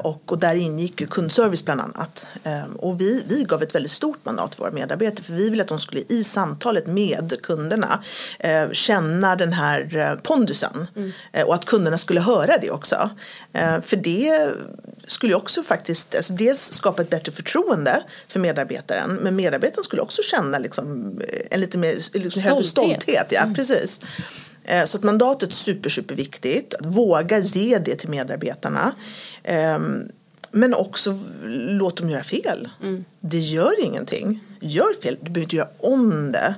Och, 0.00 0.32
och 0.32 0.38
där 0.38 0.54
ingick 0.54 1.00
ju 1.00 1.06
kundservice 1.06 1.64
bland 1.64 1.80
annat. 1.80 2.26
Och 2.76 3.00
vi, 3.00 3.24
vi 3.28 3.44
gav 3.44 3.62
ett 3.62 3.74
väldigt 3.74 3.90
stort 3.90 4.24
mandat 4.24 4.50
till 4.50 4.60
våra 4.60 4.70
medarbetare. 4.70 5.24
För 5.24 5.32
vi 5.32 5.50
ville 5.50 5.62
att 5.62 5.68
de 5.68 5.78
skulle 5.78 6.02
i 6.08 6.24
samtalet 6.24 6.86
med 6.86 7.34
kunderna 7.42 8.02
känna 8.72 9.36
den 9.36 9.52
här 9.52 10.16
pondusen. 10.22 10.86
Mm. 10.96 11.12
Och 11.46 11.54
att 11.54 11.64
kunderna 11.64 11.98
skulle 11.98 12.20
höra 12.20 12.58
det 12.58 12.70
också. 12.70 13.10
För 13.84 13.96
det 13.96 14.52
skulle 15.06 15.34
också 15.34 15.62
faktiskt 15.62 16.14
alltså 16.14 16.32
dels 16.32 16.72
skapa 16.72 17.02
ett 17.02 17.10
bättre 17.10 17.32
förtroende 17.32 18.02
för 18.28 18.40
medarbetaren 18.40 19.14
men 19.14 19.36
medarbetaren 19.36 19.84
skulle 19.84 20.02
också 20.02 20.22
känna 20.22 20.58
liksom, 20.58 21.18
en 21.50 21.60
lite 21.60 21.78
mer 21.78 21.94
liksom, 22.14 22.30
stolthet. 22.30 22.66
stolthet. 22.66 23.26
Ja, 23.30 23.40
mm. 23.40 23.54
precis. 23.54 24.00
Eh, 24.64 24.84
så 24.84 24.96
att 24.96 25.02
mandatet 25.02 25.48
är 25.48 25.54
super, 25.54 25.90
super 25.90 26.14
viktigt. 26.14 26.74
Att 26.74 26.86
våga 26.86 27.38
ge 27.38 27.78
det 27.78 27.96
till 27.96 28.08
medarbetarna. 28.08 28.92
Ehm, 29.42 30.08
men 30.50 30.74
också 30.74 31.18
låt 31.48 31.96
dem 31.96 32.10
göra 32.10 32.22
fel. 32.22 32.68
Mm. 32.82 33.04
Det 33.20 33.38
gör 33.38 33.84
ingenting. 33.84 34.40
Gör 34.60 35.00
fel, 35.02 35.18
du 35.20 35.30
behöver 35.30 35.42
inte 35.42 35.56
göra 35.56 35.68
om 35.78 36.32
det 36.32 36.54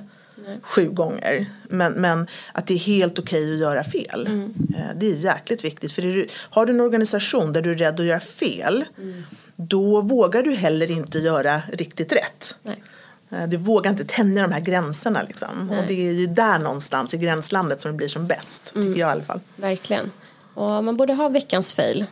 sju 0.61 0.89
gånger. 0.89 1.45
Men, 1.69 1.93
men 1.93 2.27
att 2.51 2.67
det 2.67 2.73
är 2.73 2.77
helt 2.77 3.19
okej 3.19 3.43
okay 3.43 3.53
att 3.53 3.59
göra 3.59 3.83
fel. 3.83 4.27
Mm. 4.27 4.53
Eh, 4.75 4.95
det 4.95 5.05
är 5.05 5.13
jäkligt 5.13 5.65
viktigt. 5.65 5.91
För 5.91 6.01
du, 6.01 6.27
har 6.49 6.65
du 6.65 6.73
en 6.73 6.81
organisation 6.81 7.53
där 7.53 7.61
du 7.61 7.71
är 7.71 7.75
rädd 7.75 7.99
att 7.99 8.05
göra 8.05 8.19
fel 8.19 8.85
mm. 8.97 9.23
då 9.55 10.01
vågar 10.01 10.43
du 10.43 10.51
heller 10.51 10.91
inte 10.91 11.19
göra 11.19 11.61
riktigt 11.73 12.11
rätt. 12.11 12.59
Nej. 12.63 12.83
Eh, 13.31 13.47
du 13.47 13.57
vågar 13.57 13.91
inte 13.91 14.05
tänja 14.05 14.41
de 14.41 14.51
här 14.51 14.61
gränserna. 14.61 15.21
Liksom. 15.27 15.69
Och 15.69 15.87
det 15.87 16.07
är 16.07 16.13
ju 16.13 16.27
där 16.27 16.59
någonstans 16.59 17.13
i 17.13 17.17
gränslandet 17.17 17.81
som 17.81 17.91
det 17.91 17.97
blir 17.97 18.07
som 18.07 18.27
bäst. 18.27 18.65
Tycker 18.65 18.79
mm. 18.79 18.99
jag 18.99 19.09
i 19.09 19.11
alla 19.11 19.23
fall. 19.23 19.39
Verkligen. 19.55 20.11
Och 20.53 20.83
man 20.83 20.97
borde 20.97 21.13
ha 21.13 21.29
veckans 21.29 21.73
fail. 21.73 22.05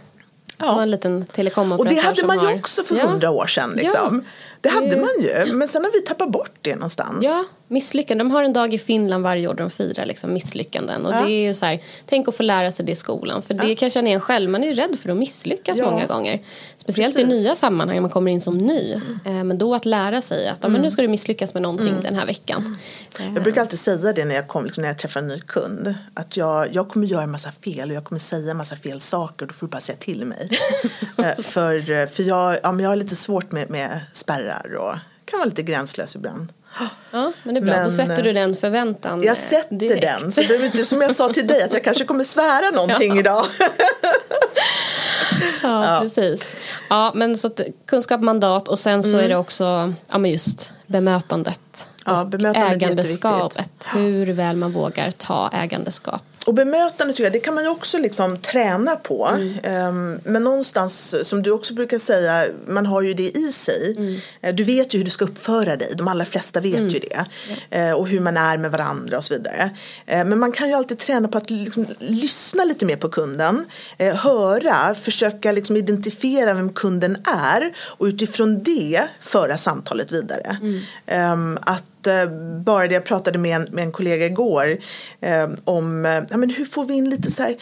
Ja. 0.58 0.82
En 0.82 0.92
liten 0.92 1.26
telekomoperatör 1.26 1.96
Och 1.96 1.96
det 1.96 2.08
hade 2.08 2.28
man 2.28 2.40
ju 2.40 2.46
har... 2.46 2.56
också 2.56 2.84
för 2.84 2.96
hundra 2.96 3.28
ja. 3.28 3.32
år 3.32 3.48
sedan. 3.48 3.74
Liksom. 3.76 4.24
Ja. 4.26 4.32
Det 4.64 4.70
hade 4.70 4.98
man 4.98 5.10
ju, 5.20 5.54
men 5.54 5.68
sen 5.68 5.84
har 5.84 5.92
vi 5.92 6.02
tappat 6.02 6.30
bort 6.32 6.52
det 6.62 6.76
någonstans. 6.76 7.26
Ja, 7.26 7.44
misslyckanden. 7.68 8.28
De 8.28 8.34
har 8.34 8.44
en 8.44 8.54
dag 8.54 8.74
i 8.74 8.80
Finland 8.80 9.24
varje 9.24 9.48
år 9.48 9.54
där 9.54 9.64
de 9.64 9.70
firar 9.72 10.06
liksom 10.06 10.34
misslyckanden. 10.34 11.06
Och 11.06 11.14
Ja. 11.14 11.22
det 11.26 11.32
är 11.32 11.48
ju 11.48 11.54
så 11.54 11.66
här, 11.66 11.80
tänk 12.06 12.28
att 12.28 12.36
få 12.38 12.44
lära 12.44 12.72
sig 12.72 12.86
det 12.86 12.92
i 12.92 12.96
skolan. 12.96 13.42
För 13.42 13.54
det 13.54 13.76
kan 13.76 13.86
jag 13.86 13.92
känna 13.92 14.08
igen 14.08 14.22
själv, 14.22 14.50
man 14.50 14.64
är 14.64 14.68
ju 14.68 14.74
rädd 14.74 15.00
för 15.00 15.10
att 15.10 15.18
misslyckas 15.18 15.78
Ja. 15.78 15.92
många 15.92 16.06
gånger. 16.06 16.42
Speciellt 16.78 17.16
i 17.20 17.26
Precis. 17.26 17.44
nya 17.44 17.56
sammanhang, 17.56 18.02
man 18.02 18.12
kommer 18.12 18.32
in 18.32 18.42
som 18.42 18.58
ny. 18.58 18.94
Eh, 19.26 19.32
Men 19.44 19.58
då 19.58 19.76
att 19.76 19.86
lära 19.86 20.22
sig 20.22 20.48
att 20.48 20.60
ja, 20.62 20.68
men 20.70 20.82
nu 20.82 20.92
ska 20.92 21.02
du 21.02 21.08
misslyckas 21.08 21.54
med 21.54 21.64
någonting 21.64 21.96
den 22.04 22.16
här 22.16 22.26
veckan. 22.26 22.78
Jag 23.34 23.44
brukar 23.44 23.62
alltid 23.62 23.80
säga 23.80 24.14
det 24.14 24.26
när 24.26 24.36
jag, 24.36 24.48
kom, 24.48 24.64
liksom 24.64 24.82
när 24.82 24.90
jag 24.90 24.98
träffar 24.98 25.20
en 25.20 25.28
ny 25.28 25.40
kund. 25.40 25.94
Att 26.14 26.38
jag, 26.38 26.76
jag 26.76 26.90
kommer 26.90 27.08
göra 27.08 27.24
en 27.24 27.32
massa 27.32 27.52
fel 27.52 27.90
och 27.90 27.96
jag 27.96 28.04
kommer 28.04 28.20
säga 28.20 28.52
en 28.52 28.58
massa 28.58 28.76
fel 28.76 29.00
saker. 29.02 29.46
Då 29.46 29.54
får 29.54 29.68
du 29.68 29.72
bara 29.72 29.82
säga 29.82 29.98
till 29.98 30.26
mig. 30.26 30.50
Eh, 31.18 31.36
för 31.44 32.06
för 32.08 32.24
jag, 32.24 32.58
ja, 32.64 32.72
men 32.72 32.84
jag 32.84 32.90
har 32.92 32.96
lite 32.96 33.16
svårt 33.16 33.52
med, 33.52 33.70
med 33.70 34.00
spärrar 34.14 34.53
och 34.58 34.96
kan 35.26 35.40
vara 35.40 35.46
lite 35.46 35.64
gränslös 35.64 36.16
ibland. 36.16 36.54
Ja, 37.12 37.32
men 37.44 37.54
det 37.56 37.60
är 37.60 37.66
bra, 37.66 37.74
Men, 37.76 37.84
då 37.84 37.92
sätter 37.92 38.18
eh, 38.18 38.24
du 38.24 38.34
den 38.34 38.56
förväntan 38.56 39.20
Jag 39.24 39.28
eh, 39.32 39.36
sätter 39.36 39.76
direkt. 39.76 40.02
den. 40.02 40.32
Så 40.32 40.42
det 40.42 40.48
behöver 40.48 40.66
inte, 40.66 40.86
som 40.86 41.02
jag 41.02 41.16
sa 41.16 41.30
till 41.34 41.48
dig, 41.48 41.64
att 41.64 41.74
jag 41.74 41.84
kanske 41.84 42.06
kommer 42.06 42.24
svära 42.24 42.72
någonting 42.76 43.18
idag. 43.20 43.46
Ja, 45.64 46.00
precis. 46.02 46.62
Ja, 46.90 47.12
men 47.16 47.38
så 47.38 47.50
kunskap, 47.86 48.22
mandat 48.22 48.68
och 48.68 48.80
sen 48.80 49.04
så 49.04 49.10
Mm. 49.10 49.26
är 49.26 49.30
det 49.30 49.36
också 49.36 49.94
ja, 50.12 50.18
men 50.18 50.32
just 50.32 50.74
bemötandet. 50.88 51.88
Ja, 52.06 52.26
bemötandet 52.26 52.72
är 52.82 52.86
ägandeskapet. 52.86 53.70
Hur 53.94 54.26
väl 54.34 54.56
man 54.56 54.72
vågar 54.72 55.12
ta 55.12 55.50
ägandeskap. 55.54 56.22
Och 56.46 56.54
bemötande 56.54 57.14
tycker 57.14 57.24
jag, 57.24 57.34
det 57.34 57.40
kan 57.40 57.56
man 57.56 57.64
ju 57.64 57.70
också 57.70 57.98
liksom 57.98 58.38
träna 58.38 58.96
på. 58.96 59.28
Mm. 59.28 59.58
Ehm, 59.64 60.20
men 60.24 60.44
någonstans, 60.44 61.16
som 61.28 61.44
du 61.44 61.52
också 61.52 61.74
brukar 61.74 61.98
säga, 61.98 62.46
man 62.68 62.86
har 62.86 63.02
ju 63.02 63.14
det 63.14 63.38
i 63.38 63.52
sig. 63.52 63.96
Mm. 63.98 64.20
Eh, 64.42 64.56
Du 64.56 64.64
vet 64.64 64.94
ju 64.94 64.98
hur 64.98 65.06
du 65.06 65.12
ska 65.12 65.26
uppföra 65.26 65.76
dig, 65.78 65.94
de 65.98 66.08
allra 66.08 66.26
flesta 66.26 66.60
vet 66.60 66.94
ju 66.94 67.00
det. 67.00 67.26
Eh, 67.70 67.92
och 67.92 68.08
hur 68.08 68.20
man 68.20 68.38
är 68.38 68.58
med 68.58 68.72
varandra 68.72 69.18
och 69.18 69.24
så 69.24 69.34
vidare. 69.34 69.70
Eh, 70.06 70.26
men 70.26 70.40
man 70.40 70.52
kan 70.52 70.68
ju 70.68 70.74
alltid 70.74 70.98
träna 70.98 71.28
på 71.28 71.38
att 71.38 71.50
liksom 71.50 71.86
lyssna 72.00 72.64
lite 72.64 72.86
mer 72.86 72.96
på 72.98 73.10
kunden. 73.10 73.66
Eh, 73.98 74.16
höra, 74.16 74.96
försöka 74.96 75.52
liksom 75.52 75.78
identifiera 75.78 76.54
vem 76.54 76.70
kunden 76.70 77.18
är. 77.26 77.74
Och 77.78 78.06
utifrån 78.06 78.64
det 78.64 79.04
föra 79.22 79.58
samtalet 79.58 80.12
vidare. 80.12 80.58
Ehm, 81.06 81.60
att 82.08 82.30
eh, 82.30 82.36
bara 82.64 82.88
det 82.88 82.94
jag 82.94 83.06
pratade 83.06 83.38
med 83.38 83.56
en, 83.56 83.68
med 83.72 83.84
en 83.84 83.92
kollega 83.92 84.26
igår 84.26 84.78
eh, 85.22 85.50
om 85.64 86.06
eh, 86.06 86.24
ja, 86.30 86.38
men 86.38 86.50
hur 86.50 86.66
får 86.66 86.86
vi 86.86 86.94
in 86.94 87.10
lite 87.10 87.32
så 87.32 87.44
här 87.44 87.58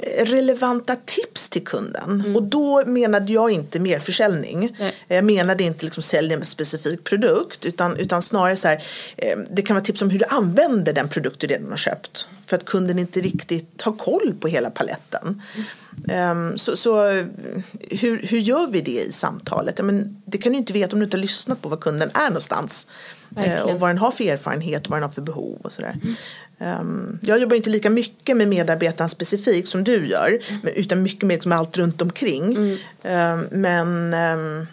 eh, 0.00 0.24
relevanta 0.24 0.96
tips 1.04 1.48
till 1.50 1.64
kunden. 1.64 2.36
Och 2.36 2.42
då 2.42 2.86
menade 2.86 3.32
jag 3.32 3.50
inte 3.50 3.80
mer 3.80 3.98
försäljning. 3.98 4.76
Nej. 4.78 4.94
Jag 5.08 5.24
menade 5.24 5.64
inte 5.64 5.84
liksom 5.84 6.02
sälja 6.02 6.36
en 6.36 6.44
specifik 6.44 7.04
produkt 7.04 7.64
utan, 7.64 7.96
utan 7.96 8.22
snarare 8.22 8.56
så 8.56 8.68
här 8.68 8.82
eh, 9.16 9.38
det 9.50 9.62
kan 9.62 9.74
vara 9.74 9.84
tips 9.84 10.02
om 10.02 10.10
hur 10.10 10.18
du 10.18 10.24
använder 10.24 10.92
den 10.92 11.08
produkt 11.08 11.40
du 11.40 11.46
redan 11.46 11.70
har 11.70 11.76
köpt. 11.76 12.28
För 12.46 12.56
att 12.56 12.64
kunden 12.64 12.98
inte 12.98 13.20
riktigt 13.20 13.82
har 13.82 13.92
koll 13.92 14.34
på 14.40 14.48
hela 14.48 14.70
paletten. 14.70 15.42
Ehm, 16.08 16.58
så 16.58 16.76
så 16.76 17.08
eh, 17.08 17.24
hur, 17.90 18.26
hur 18.26 18.38
gör 18.38 18.66
vi 18.70 18.80
det 18.80 19.04
i 19.08 19.12
samtalet? 19.12 19.74
Ja, 19.78 19.84
men 19.84 20.22
det 20.24 20.38
kan 20.38 20.52
du 20.52 20.58
inte 20.58 20.72
veta 20.72 20.92
om 20.92 20.98
du 20.98 21.04
inte 21.04 21.16
har 21.16 21.22
lyssnat 21.22 21.62
på 21.62 21.68
var 21.68 21.76
kunden 21.76 22.10
är 22.14 22.26
någonstans. 22.26 22.86
Eh, 23.36 23.42
Verkligen. 23.42 23.62
och 23.74 23.80
vad 23.80 23.90
den 23.90 23.98
har 23.98 24.10
för 24.10 24.24
erfarenhet 24.24 24.84
och 24.84 24.90
vad 24.90 24.96
den 24.96 25.02
har 25.08 25.10
för 25.14 25.22
behov 25.22 25.58
och 25.62 25.72
sådär. 25.72 25.96
Ehm, 26.58 27.18
jag 27.22 27.40
jobbar 27.40 27.56
inte 27.56 27.70
lika 27.70 27.90
mycket 27.90 28.36
med 28.36 28.48
medarbetaren 28.48 29.08
specifikt 29.08 29.68
som 29.68 29.84
du 29.84 30.06
gör. 30.06 30.38
Men, 30.62 30.72
utan 30.74 31.02
mycket 31.02 31.22
mer 31.22 31.34
liksom 31.34 31.52
allt 31.52 31.78
runt 31.78 32.02
omkring. 32.02 32.78
Ehm, 33.02 33.46
men, 33.50 34.14
ehm, 34.14 34.66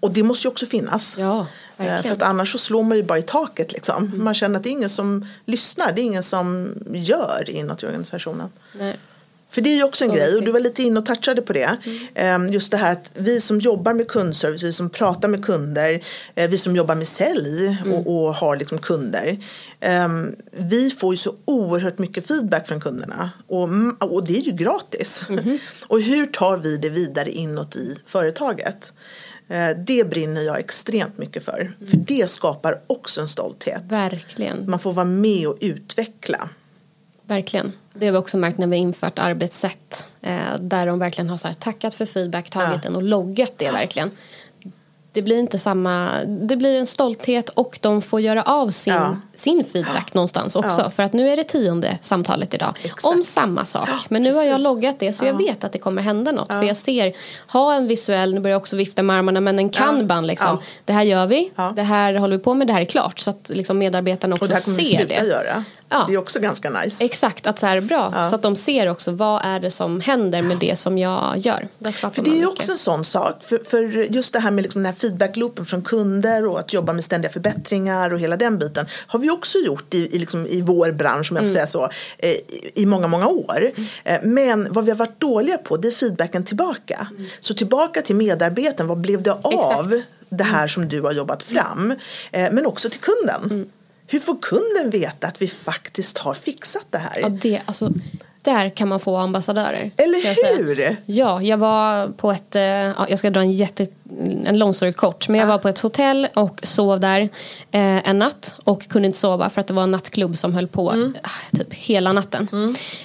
och 0.00 0.12
det 0.12 0.22
måste 0.22 0.46
ju 0.46 0.50
också 0.50 0.66
finnas. 0.66 1.16
Ja, 1.18 1.46
Eh. 1.82 2.02
För 2.02 2.10
att 2.10 2.22
annars 2.22 2.52
så 2.52 2.58
slår 2.58 2.82
man 2.82 2.96
ju 2.96 3.02
bara 3.02 3.18
i 3.18 3.22
taket 3.22 3.72
liksom. 3.72 4.12
Man 4.16 4.34
känner 4.34 4.56
att 4.56 4.62
det 4.62 4.68
är 4.68 4.72
ingen 4.72 4.90
som 4.90 5.26
lyssnar, 5.44 5.92
det 5.92 6.00
är 6.00 6.04
ingen 6.04 6.22
som 6.22 6.74
gör 6.92 7.50
inåt 7.50 7.82
i 7.82 7.86
organisationen. 7.86 8.48
Nej. 8.78 8.96
För 9.52 9.60
det 9.60 9.70
är 9.70 9.74
ju 9.76 9.82
också 9.84 10.04
en 10.04 10.10
Så 10.10 10.16
grej 10.16 10.26
och 10.26 10.32
viktigt. 10.32 10.46
du 10.46 10.52
var 10.52 10.60
lite 10.60 10.82
inne 10.82 11.00
och 11.00 11.06
touchade 11.06 11.42
på 11.42 11.52
det. 11.52 11.76
Ehm, 12.14 12.46
Just 12.46 12.70
det 12.70 12.76
här 12.76 12.92
att 12.92 13.10
vi 13.14 13.40
som 13.40 13.60
jobbar 13.60 13.92
med 13.92 14.08
kundservice, 14.08 14.62
vi 14.62 14.72
som 14.72 14.90
pratar 14.90 15.28
med 15.28 15.44
kunder, 15.44 16.00
eh, 16.34 16.50
vi 16.50 16.58
som 16.58 16.76
jobbar 16.76 16.94
med 16.94 17.08
sälj 17.08 17.76
och, 17.92 18.06
och 18.26 18.34
har 18.34 18.56
liksom 18.56 18.78
kunder. 18.78 19.38
ehm, 19.80 20.36
Vi 20.52 20.90
får 20.90 21.12
ju 21.14 21.16
så 21.16 21.34
oerhört 21.44 21.98
mycket 21.98 22.26
feedback 22.26 22.68
från 22.68 22.80
kunderna 22.80 23.30
och, 23.46 23.64
m- 23.64 23.96
och 24.00 24.24
det 24.26 24.32
är 24.36 24.42
ju 24.42 24.52
gratis. 24.52 25.26
Och 25.86 26.00
hur 26.00 26.26
tar 26.26 26.56
vi 26.58 26.76
det 26.76 26.88
vidare 26.88 27.30
inåt 27.30 27.76
i 27.76 27.96
företaget? 28.06 28.92
Eh, 29.48 29.70
Det 29.86 30.04
brinner 30.10 30.42
jag 30.42 30.58
extremt 30.58 31.18
mycket 31.18 31.44
för. 31.44 31.72
För 31.90 31.96
det 31.96 32.30
skapar 32.30 32.80
också 32.86 33.20
en 33.20 33.28
stolthet. 33.28 33.82
Verkligen. 33.88 34.70
Man 34.70 34.78
får 34.78 34.92
vara 34.92 35.04
med 35.06 35.46
och 35.48 35.56
utveckla. 35.60 36.48
Verkligen. 37.26 37.72
Det 37.94 38.06
har 38.06 38.12
vi 38.12 38.18
också 38.18 38.36
märkt 38.36 38.58
när 38.58 38.66
vi 38.66 38.76
infört 38.76 39.18
arbetssätt. 39.18 40.06
Eh, 40.22 40.36
där 40.60 40.86
de 40.86 40.98
verkligen 40.98 41.28
har 41.30 41.36
så 41.36 41.48
här, 41.48 41.54
tackat 41.54 41.94
för 41.94 42.06
feedback, 42.06 42.50
tagit 42.50 42.68
Ja. 42.72 42.80
den 42.82 42.96
och 42.96 43.02
loggat 43.02 43.52
det 43.56 43.70
verkligen. 43.70 44.10
Det 45.14 45.22
blir 45.22 45.38
inte 45.38 45.58
samma, 45.58 46.24
det 46.26 46.56
blir 46.56 46.78
en 46.78 46.86
stolthet 46.86 47.48
och 47.48 47.78
de 47.82 48.02
får 48.02 48.20
göra 48.20 48.42
av 48.42 48.68
sin, 48.70 48.94
Ja. 48.94 49.16
sin 49.34 49.64
feedback 49.64 50.14
någonstans 50.14 50.56
också. 50.56 50.80
Ja. 50.80 50.90
För 50.90 51.02
att 51.02 51.12
nu 51.12 51.28
är 51.30 51.36
det 51.36 51.44
tionde 51.44 51.98
samtalet 52.00 52.54
idag. 52.54 52.74
Exakt. 52.84 53.04
Om 53.04 53.24
samma 53.24 53.64
sak. 53.64 53.88
Ja, 53.88 53.98
Men 54.08 54.22
nu 54.22 54.32
har 54.34 54.44
jag 54.44 54.60
loggat 54.60 54.98
det 54.98 55.12
så 55.12 55.24
jag 55.24 55.36
vet 55.38 55.64
att 55.64 55.72
det 55.72 55.78
kommer 55.78 56.02
hända 56.02 56.32
något. 56.32 56.52
För 56.52 56.62
jag 56.62 56.76
ser, 56.76 57.12
ha 57.52 57.74
en 57.74 57.86
visuell, 57.88 58.34
nu 58.34 58.40
börjar 58.40 58.54
jag 58.54 58.60
också 58.60 58.76
vifta 58.76 59.02
med 59.02 59.16
armarna, 59.16 59.40
men 59.40 59.58
en 59.58 59.68
kanban 59.68 60.26
liksom. 60.26 60.58
Ja. 60.60 60.66
Det 60.84 60.92
här 60.92 61.02
gör 61.02 61.26
vi, 61.26 61.50
Ja. 61.56 61.72
det 61.76 61.82
här 61.82 62.14
håller 62.14 62.36
vi 62.36 62.42
på 62.42 62.54
med, 62.54 62.66
det 62.66 62.72
här 62.72 62.80
är 62.80 62.84
klart. 62.84 63.18
Så 63.18 63.30
att 63.30 63.50
liksom 63.54 63.78
medarbetarna 63.78 64.34
också 64.34 64.44
Och 64.44 64.48
det 64.48 64.54
här 64.54 64.62
kommer 64.62 64.76
vi 64.78 64.84
ser 64.84 64.96
sluta 64.98 65.22
det. 65.22 65.26
göra. 65.28 65.64
Ja. 65.92 66.04
Det 66.08 66.14
är 66.14 66.18
också 66.18 66.40
ganska 66.40 66.70
nice. 66.70 67.04
Exakt, 67.04 67.46
att 67.46 67.58
så 67.58 67.66
här 67.66 67.80
bra. 67.80 68.26
Så 68.30 68.34
att 68.34 68.42
de 68.42 68.56
ser 68.56 68.88
också 68.88 69.12
vad 69.12 69.44
är 69.44 69.60
det 69.60 69.70
som 69.70 70.00
händer 70.00 70.42
med 70.42 70.56
det 70.58 70.78
som 70.78 70.98
jag 70.98 71.38
gör. 71.38 71.68
För 71.92 72.22
det 72.22 72.30
är 72.30 72.36
ju 72.36 72.46
också 72.46 72.72
en 72.72 72.78
sån 72.78 73.04
sak. 73.04 73.42
För, 73.44 73.58
för 73.64 73.82
just 74.12 74.32
det 74.32 74.38
här 74.40 74.50
med 74.50 74.62
liksom 74.62 74.82
den 74.82 74.92
här 74.92 74.98
feedbackloopen 75.00 75.66
från 75.66 75.82
kunder 75.82 76.46
och 76.46 76.60
att 76.60 76.72
jobba 76.72 76.92
med 76.92 77.04
ständiga 77.04 77.32
förbättringar 77.32 78.12
och 78.12 78.20
hela 78.20 78.36
den 78.36 78.58
biten 78.58 78.86
har 79.06 79.18
vi 79.18 79.30
också 79.30 79.58
gjort 79.58 79.94
i, 79.94 80.16
i, 80.16 80.18
liksom, 80.18 80.46
i 80.46 80.60
vår 80.62 80.92
bransch, 80.92 81.30
om 81.32 81.36
jag 81.36 81.44
får 81.44 81.50
Mm. 81.50 81.54
säga 81.54 81.66
så, 81.66 81.84
eh, 82.18 82.30
i- 82.30 82.72
i 82.74 82.86
många, 82.86 83.06
många 83.06 83.26
år. 83.26 83.70
Eh, 84.04 84.18
Men 84.22 84.66
vad 84.70 84.84
vi 84.84 84.90
har 84.90 84.98
varit 84.98 85.20
dåliga 85.20 85.58
på 85.58 85.76
det 85.76 85.88
är 85.88 85.92
feedbacken 85.92 86.44
tillbaka. 86.44 87.06
Så 87.40 87.54
tillbaka 87.54 88.02
till 88.02 88.16
medarbetaren, 88.16 88.88
vad 88.88 88.98
blev 89.00 89.22
det 89.22 89.32
av 89.32 89.52
Mm. 89.86 89.92
Exakt. 89.98 90.08
det 90.28 90.44
här 90.44 90.68
som 90.68 90.88
du 90.88 91.00
har 91.00 91.12
jobbat 91.12 91.42
fram? 91.42 91.94
Eh, 92.32 92.48
Men 92.52 92.66
också 92.66 92.90
till 92.90 93.00
kunden. 93.00 93.70
Mm. 94.02 94.06
Hur 94.06 94.18
får 94.18 94.36
kunden 94.42 94.90
veta 95.00 95.26
att 95.26 95.42
vi 95.42 95.48
faktiskt 95.48 96.18
har 96.18 96.34
fixat 96.34 96.86
det 96.90 96.98
här? 96.98 97.20
Ja, 97.20 97.28
det, 97.28 97.60
alltså, 97.66 97.90
där 98.42 98.70
kan 98.70 98.88
man 98.88 99.00
få 99.00 99.16
ambassadörer. 99.16 99.90
Eller 99.96 100.26
jag 100.26 100.56
hur? 100.56 100.96
Ja, 101.06 101.42
jag 101.42 101.56
var 101.58 102.08
på 102.08 102.32
ett, 102.32 102.54
eh, 102.56 102.62
ja, 102.62 103.06
jag 103.08 103.18
ska 103.18 103.30
dra 103.30 103.40
en 103.40 103.52
jätte, 103.52 103.86
en 104.44 104.58
lång 104.58 104.74
story 104.74 104.92
kort. 104.92 105.28
Men 105.28 105.40
jag 105.40 105.46
var 105.46 105.58
på 105.58 105.68
ett 105.68 105.78
hotell 105.78 106.28
och 106.34 106.60
sov 106.62 107.00
där 107.00 107.20
eh, 107.70 108.08
en 108.08 108.18
natt. 108.18 108.60
Och 108.64 108.88
kunde 108.88 109.06
inte 109.06 109.18
sova 109.18 109.50
för 109.50 109.60
att 109.60 109.66
det 109.66 109.74
var 109.74 109.82
en 109.82 109.90
nattklubb 109.90 110.36
som 110.36 110.54
höll 110.54 110.68
på 110.68 110.90
Mm. 110.92 111.14
eh, 111.24 111.58
typ 111.58 111.74
hela 111.74 112.12
natten. 112.12 112.48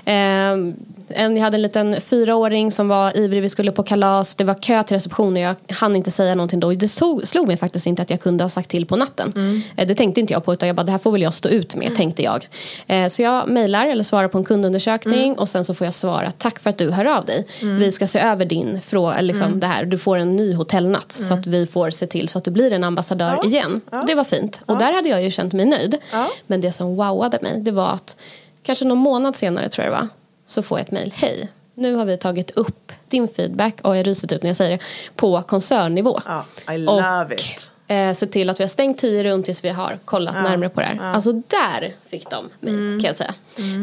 Eh, 0.05 0.73
en, 1.09 1.37
jag 1.37 1.43
hade 1.43 1.57
en 1.57 1.61
liten 1.61 2.01
fyraåring 2.01 2.71
som 2.71 2.87
var 2.87 3.17
ivrig, 3.17 3.41
vi 3.41 3.49
skulle 3.49 3.71
på 3.71 3.83
kalas. 3.83 4.35
Det 4.35 4.43
var 4.43 4.53
kö 4.53 4.83
till 4.83 4.95
receptionen, 4.95 5.43
jag 5.43 5.55
hann 5.69 5.95
inte 5.95 6.11
säga 6.11 6.35
någonting 6.35 6.59
då. 6.59 6.71
Det 6.71 6.87
slog, 6.87 7.27
slog 7.27 7.47
mig 7.47 7.57
faktiskt 7.57 7.87
inte 7.87 8.01
att 8.01 8.09
jag 8.09 8.21
kunde 8.21 8.43
ha 8.43 8.49
sagt 8.49 8.69
till 8.69 8.85
på 8.85 8.95
natten. 8.95 9.33
Mm. 9.35 9.61
Eh, 9.75 9.87
det 9.87 9.95
tänkte 9.95 10.19
inte 10.19 10.33
jag 10.33 10.45
på 10.45 10.53
utan 10.53 10.67
jag 10.67 10.75
bara, 10.75 10.83
det 10.83 10.91
här 10.91 10.99
får 10.99 11.11
väl 11.11 11.21
jag 11.21 11.33
stå 11.33 11.49
ut 11.49 11.75
med, 11.75 11.95
tänkte 11.95 12.23
jag. 12.23 12.47
Eh, 12.87 13.07
så 13.07 13.21
jag 13.21 13.49
mejlar 13.49 13.87
eller 13.87 14.03
svarar 14.03 14.27
på 14.27 14.37
en 14.37 14.43
kundundersökning 14.43 15.23
Mm. 15.23 15.33
och 15.39 15.49
sen 15.49 15.65
så 15.65 15.73
får 15.73 15.85
jag 15.87 15.93
svara, 15.93 16.31
tack 16.37 16.59
för 16.59 16.69
att 16.69 16.77
du 16.77 16.91
hör 16.91 17.05
av 17.05 17.25
dig. 17.25 17.47
Vi 17.61 17.91
ska 17.91 18.07
se 18.07 18.19
över 18.19 18.45
din 18.45 18.81
fråga, 18.81 19.21
liksom 19.21 19.47
Mm. 19.47 19.59
det 19.59 19.67
här. 19.67 19.85
Du 19.85 19.97
får 19.97 20.17
en 20.17 20.35
ny 20.35 20.53
hotellnatt 20.53 21.11
så 21.11 21.33
att 21.33 21.47
vi 21.47 21.65
får 21.67 21.89
se 21.89 22.07
till 22.07 22.29
så 22.29 22.37
att 22.37 22.43
du 22.43 22.51
blir 22.51 22.73
en 22.73 22.83
ambassadör 22.83 23.39
Ja. 23.43 23.49
igen. 23.49 23.81
Det 24.07 24.15
var 24.15 24.23
fint. 24.23 24.61
Och 24.65 24.77
där 24.77 24.93
hade 24.93 25.09
jag 25.09 25.23
ju 25.23 25.31
känt 25.31 25.53
mig 25.53 25.65
nöjd. 25.65 25.97
Ja. 26.11 26.27
Men 26.47 26.61
det 26.61 26.71
som 26.71 26.95
wowade 26.95 27.37
mig, 27.41 27.53
det 27.61 27.71
var 27.71 27.89
att 27.89 28.15
kanske 28.63 28.85
någon 28.85 28.97
månad 28.97 29.35
senare 29.35 29.69
tror 29.69 29.85
jag 29.85 29.93
det 29.93 29.97
var, 29.99 30.07
så 30.47 30.61
får 30.61 30.79
jag 30.79 30.85
ett 30.85 30.91
mejl. 30.91 31.13
Hej, 31.15 31.49
nu 31.73 31.93
har 31.95 32.05
vi 32.05 32.17
tagit 32.17 32.51
upp 32.51 32.91
din 33.09 33.27
feedback, 33.27 33.75
och 33.81 33.97
jag 33.97 34.07
ryser 34.07 34.27
typ 34.27 34.43
när 34.43 34.49
jag 34.49 34.57
säger 34.57 34.77
det, 34.77 34.83
på 35.15 35.41
koncernnivå. 35.41 36.19
Ja, 36.25 36.45
I 36.73 36.77
love 36.77 37.35
it. 37.35 37.71
Eh, 37.87 38.13
se 38.13 38.27
till 38.27 38.49
att 38.49 38.59
vi 38.59 38.63
har 38.63 38.69
stängt 38.69 38.97
tio 38.97 39.23
rum 39.23 39.43
tills 39.43 39.63
vi 39.63 39.69
har 39.69 39.97
kollat 40.05 40.35
närmare 40.35 40.69
på 40.69 40.79
det 40.81 40.85
här. 40.87 41.13
Alltså 41.13 41.31
där 41.31 41.95
fick 42.09 42.29
de 42.29 42.49
mig 42.59 42.73
Mm. 42.73 42.99
kan 42.99 43.07
jag 43.07 43.15
säga. 43.15 43.33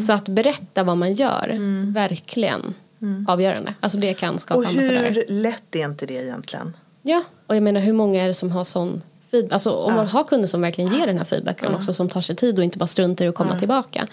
Så 0.07 0.13
att 0.13 0.25
berätta 0.29 0.83
vad 0.83 0.97
man 0.97 1.13
gör, 1.13 1.57
verkligen 1.93 2.73
avgörande. 3.27 3.73
Alltså 3.79 3.97
det 3.97 4.13
kan 4.13 4.39
skapa 4.39 4.59
Och 4.59 4.65
hur 4.65 5.25
lätt 5.27 5.75
är 5.75 5.85
inte 5.85 6.05
det 6.05 6.13
egentligen? 6.13 6.77
Ja, 7.01 7.23
och 7.47 7.55
jag 7.55 7.63
menar 7.63 7.81
hur 7.81 7.93
många 7.93 8.21
är 8.23 8.27
det 8.27 8.33
som 8.33 8.51
har 8.51 8.63
sån 8.63 9.01
feedback? 9.31 9.53
Alltså 9.53 9.71
om 9.71 9.93
man 9.93 10.07
har 10.07 10.23
kunder 10.23 10.47
som 10.47 10.61
verkligen 10.61 10.93
ger 10.93 11.07
den 11.07 11.17
här 11.17 11.25
feedbacken 11.25 11.75
också 11.75 11.93
som 11.93 12.09
tar 12.09 12.21
sig 12.21 12.35
tid 12.35 12.57
och 12.57 12.63
inte 12.63 12.77
bara 12.77 12.87
struntar 12.87 13.25
i 13.25 13.27
att 13.27 13.35
komma 13.35 13.59
tillbaka. 13.59 14.07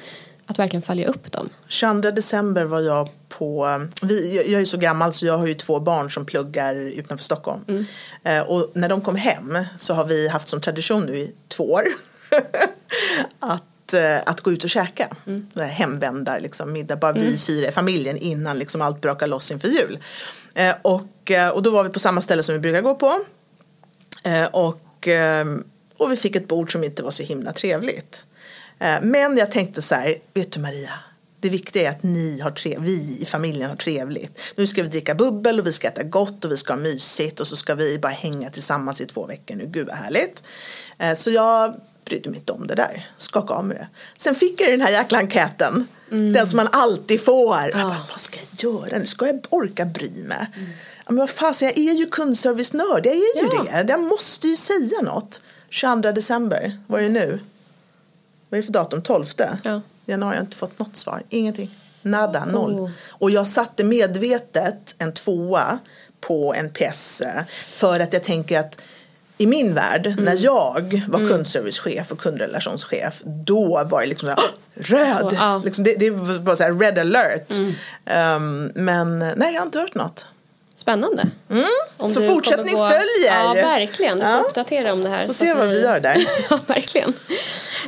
Att 0.52 0.58
verkligen 0.58 0.82
följa 0.82 1.08
upp 1.08 1.32
dem? 1.32 1.48
22 1.68 2.10
december 2.10 2.64
var 2.64 2.80
jag 2.80 3.08
på, 3.28 3.80
vi, 4.02 4.50
jag 4.52 4.60
är 4.60 4.64
så 4.64 4.76
gammal 4.76 5.12
så 5.12 5.26
jag 5.26 5.38
har 5.38 5.46
ju 5.46 5.54
två 5.54 5.80
barn 5.80 6.10
som 6.10 6.26
pluggar 6.26 6.74
utanför 6.74 7.24
Stockholm. 7.24 7.64
Mm. 7.68 7.84
Eh, 8.22 8.40
och 8.40 8.70
när 8.74 8.88
de 8.88 9.00
kom 9.00 9.16
hem 9.16 9.58
så 9.76 9.94
har 9.94 10.04
vi 10.04 10.28
haft 10.28 10.48
som 10.48 10.60
tradition 10.60 11.02
nu 11.02 11.16
i 11.16 11.32
två 11.48 11.64
år 11.64 11.82
att, 13.38 13.92
eh, 13.92 14.20
att 14.26 14.40
gå 14.40 14.52
ut 14.52 14.64
och 14.64 14.70
käka. 14.70 15.16
Mm. 15.26 15.46
Hemvändar, 15.70 16.40
liksom, 16.40 16.72
middag, 16.72 16.96
bara 16.96 17.10
mm. 17.10 17.22
vi 17.22 17.38
fyra 17.38 17.68
i 17.68 17.72
familjen 17.72 18.16
innan 18.16 18.58
liksom 18.58 18.82
allt 18.82 19.00
brakar 19.00 19.26
loss 19.26 19.50
inför 19.50 19.68
jul. 19.68 19.98
Eh, 20.54 20.74
och, 20.82 21.30
eh, 21.30 21.48
och 21.48 21.62
då 21.62 21.70
var 21.70 21.84
vi 21.84 21.90
på 21.90 21.98
samma 21.98 22.20
ställe 22.20 22.42
som 22.42 22.52
vi 22.52 22.58
brukar 22.58 22.82
gå 22.82 22.94
på. 22.94 23.20
Eh, 24.24 24.44
och, 24.44 25.08
eh, 25.08 25.46
och 25.96 26.12
vi 26.12 26.16
fick 26.16 26.36
ett 26.36 26.48
bord 26.48 26.72
som 26.72 26.84
inte 26.84 27.02
var 27.02 27.10
så 27.10 27.22
himla 27.22 27.52
trevligt. 27.52 28.24
Men 29.02 29.36
jag 29.36 29.50
tänkte 29.50 29.82
så 29.82 29.94
här, 29.94 30.16
vet 30.34 30.52
du 30.52 30.60
Maria, 30.60 30.90
det 31.42 31.48
viktiga 31.48 31.88
är 31.88 31.90
att 31.90 32.02
ni 32.02 32.40
har 32.40 32.50
tre, 32.50 32.76
vi 32.80 33.18
i 33.20 33.26
familjen 33.26 33.70
har 33.70 33.76
trevligt. 33.76 34.40
Nu 34.56 34.66
ska 34.66 34.82
vi 34.82 34.88
dricka 34.88 35.14
bubbel 35.14 35.60
och 35.60 35.66
vi 35.66 35.72
ska 35.72 35.88
äta 35.88 36.02
gott 36.02 36.44
och 36.44 36.52
vi 36.52 36.56
ska 36.56 36.72
ha 36.72 36.80
mysigt 36.80 37.40
och 37.40 37.46
så 37.46 37.56
ska 37.56 37.74
vi 37.74 37.98
bara 37.98 38.12
hänga 38.12 38.50
tillsammans 38.50 39.00
i 39.00 39.06
två 39.06 39.26
veckor 39.26 39.54
nu. 39.54 39.66
Gud 39.66 39.86
vad 39.86 39.96
härligt. 39.96 40.42
Eh, 40.98 41.14
så 41.14 41.30
jag 41.30 41.74
brydde 42.04 42.30
mig 42.30 42.38
inte 42.38 42.52
om 42.52 42.66
det 42.66 42.74
där. 42.74 43.10
Skakade 43.16 43.58
av 43.58 43.64
mig 43.64 43.76
det. 43.76 43.88
Sen 44.18 44.34
fick 44.34 44.60
jag 44.60 44.70
den 44.70 44.80
här 44.80 44.90
jäkla 44.90 45.18
enkäten. 45.18 45.86
Mm. 46.10 46.32
Den 46.32 46.46
som 46.46 46.56
man 46.56 46.68
alltid 46.72 47.24
får. 47.24 47.56
Ja. 47.56 47.68
Jag 47.68 47.88
bara, 47.88 48.06
vad 48.10 48.20
ska 48.20 48.38
jag 48.38 48.72
göra 48.72 48.98
nu? 48.98 49.06
Ska 49.06 49.26
jag 49.26 49.46
orka 49.50 49.84
bry 49.84 50.10
mig? 50.10 50.46
Mm. 50.56 50.70
Men 51.06 51.16
vad 51.16 51.30
fasen, 51.30 51.68
jag 51.68 51.78
är 51.78 51.92
ju 51.92 52.06
kundservice-nörd. 52.06 53.06
Jag 53.06 53.14
är 53.14 53.18
ju 53.18 53.48
ja. 53.66 53.82
det. 53.82 53.92
Jag 53.92 54.00
måste 54.00 54.48
ju 54.48 54.56
säga 54.56 55.00
något. 55.02 55.40
22 55.70 56.12
december, 56.12 56.78
vad 56.86 57.00
är 57.00 57.04
det 57.04 57.10
nu? 57.10 57.40
Vad 58.52 58.58
är 58.58 58.62
det 58.62 58.66
för 58.66 58.72
datum? 58.72 59.02
12? 59.02 59.24
Ja 59.62 59.80
januari 60.06 60.28
har 60.28 60.34
jag 60.34 60.42
inte 60.42 60.56
fått 60.56 60.78
något 60.78 60.96
svar. 60.96 61.22
Ingenting. 61.28 61.70
Nada, 62.02 62.44
noll. 62.44 62.72
Oh. 62.72 62.90
Och 63.08 63.30
jag 63.30 63.48
satte 63.48 63.84
medvetet 63.84 64.94
en 64.98 65.12
tvåa 65.12 65.78
på 66.20 66.54
en 66.54 66.70
PS 66.70 67.22
för 67.68 68.00
att 68.00 68.12
jag 68.12 68.22
tänker 68.22 68.58
att 68.58 68.80
i 69.38 69.46
min 69.46 69.74
värld, 69.74 70.06
mm. 70.06 70.24
när 70.24 70.44
jag 70.44 71.04
var 71.08 71.18
mm. 71.18 71.30
kundservicechef 71.30 72.12
och 72.12 72.18
kundrelationschef, 72.18 73.22
då 73.24 73.84
var 73.84 74.00
det 74.00 74.06
liksom 74.06 74.28
så 74.28 74.42
röd. 74.74 75.32
Oh, 75.32 75.42
ah. 75.42 75.62
liksom, 75.64 75.84
det, 75.84 75.94
det, 75.94 76.10
var 76.10 76.56
så 76.56 76.62
här 76.62 76.72
red 76.72 76.98
alert. 76.98 77.52
Mm. 78.06 78.66
Um, 78.76 78.84
men 78.84 79.18
nej, 79.18 79.52
jag 79.52 79.60
har 79.60 79.66
inte 79.66 79.78
hört 79.78 79.94
något. 79.94 80.26
Spännande. 80.82 81.26
Mm. 81.50 81.64
Så 82.08 82.22
fortsättning 82.22 82.76
gå... 82.76 82.88
följer. 82.88 83.44
Ja, 83.44 83.54
verkligen. 83.54 84.18
Du 84.18 84.22
får 84.22 84.30
ja. 84.30 84.40
uppdatera 84.40 84.92
om 84.92 85.04
det 85.04 85.08
här. 85.08 85.26
Får 85.26 85.34
se 85.34 85.54
vad 85.54 85.68
vi... 85.68 85.74
vi 85.74 85.82
gör 85.82 86.00
där. 86.00 86.26
ja, 86.50 86.58
verkligen. 86.66 87.12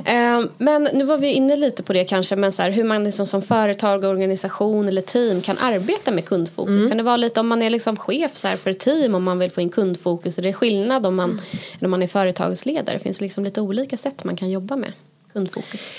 Eh, 0.04 0.44
men 0.58 0.88
nu 0.92 1.04
var 1.04 1.18
vi 1.18 1.32
inne 1.32 1.56
lite 1.56 1.82
på 1.82 1.92
det 1.92 2.04
kanske, 2.04 2.36
men 2.36 2.52
så 2.52 2.62
här, 2.62 2.70
hur 2.70 2.84
man 2.84 3.04
liksom 3.04 3.26
som 3.26 3.42
företag, 3.42 4.04
organisation 4.04 4.88
eller 4.88 5.02
team 5.02 5.42
kan 5.42 5.58
arbeta 5.58 6.10
med 6.10 6.24
kundfokus. 6.24 6.70
Mm. 6.70 6.88
Kan 6.88 6.96
det 6.96 7.04
vara 7.04 7.16
lite 7.16 7.40
om 7.40 7.48
man 7.48 7.62
är 7.62 7.70
liksom 7.70 7.96
chef 7.96 8.36
så 8.36 8.48
här, 8.48 8.56
för 8.56 8.70
ett 8.70 8.80
team, 8.80 9.14
om 9.14 9.24
man 9.24 9.38
vill 9.38 9.50
få 9.50 9.60
in 9.60 9.70
kundfokus, 9.70 10.38
är 10.38 10.42
det 10.42 10.52
skillnad 10.52 11.06
om 11.06 11.14
man, 11.16 11.30
mm. 11.30 11.40
om 11.80 11.90
man 11.90 12.02
är 12.02 12.06
företagsledare? 12.06 12.98
Finns 12.98 13.18
det 13.18 13.24
liksom 13.24 13.44
lite 13.44 13.60
olika 13.60 13.96
sätt 13.96 14.24
man 14.24 14.36
kan 14.36 14.50
jobba 14.50 14.76
med 14.76 14.92
kundfokus? 15.32 15.94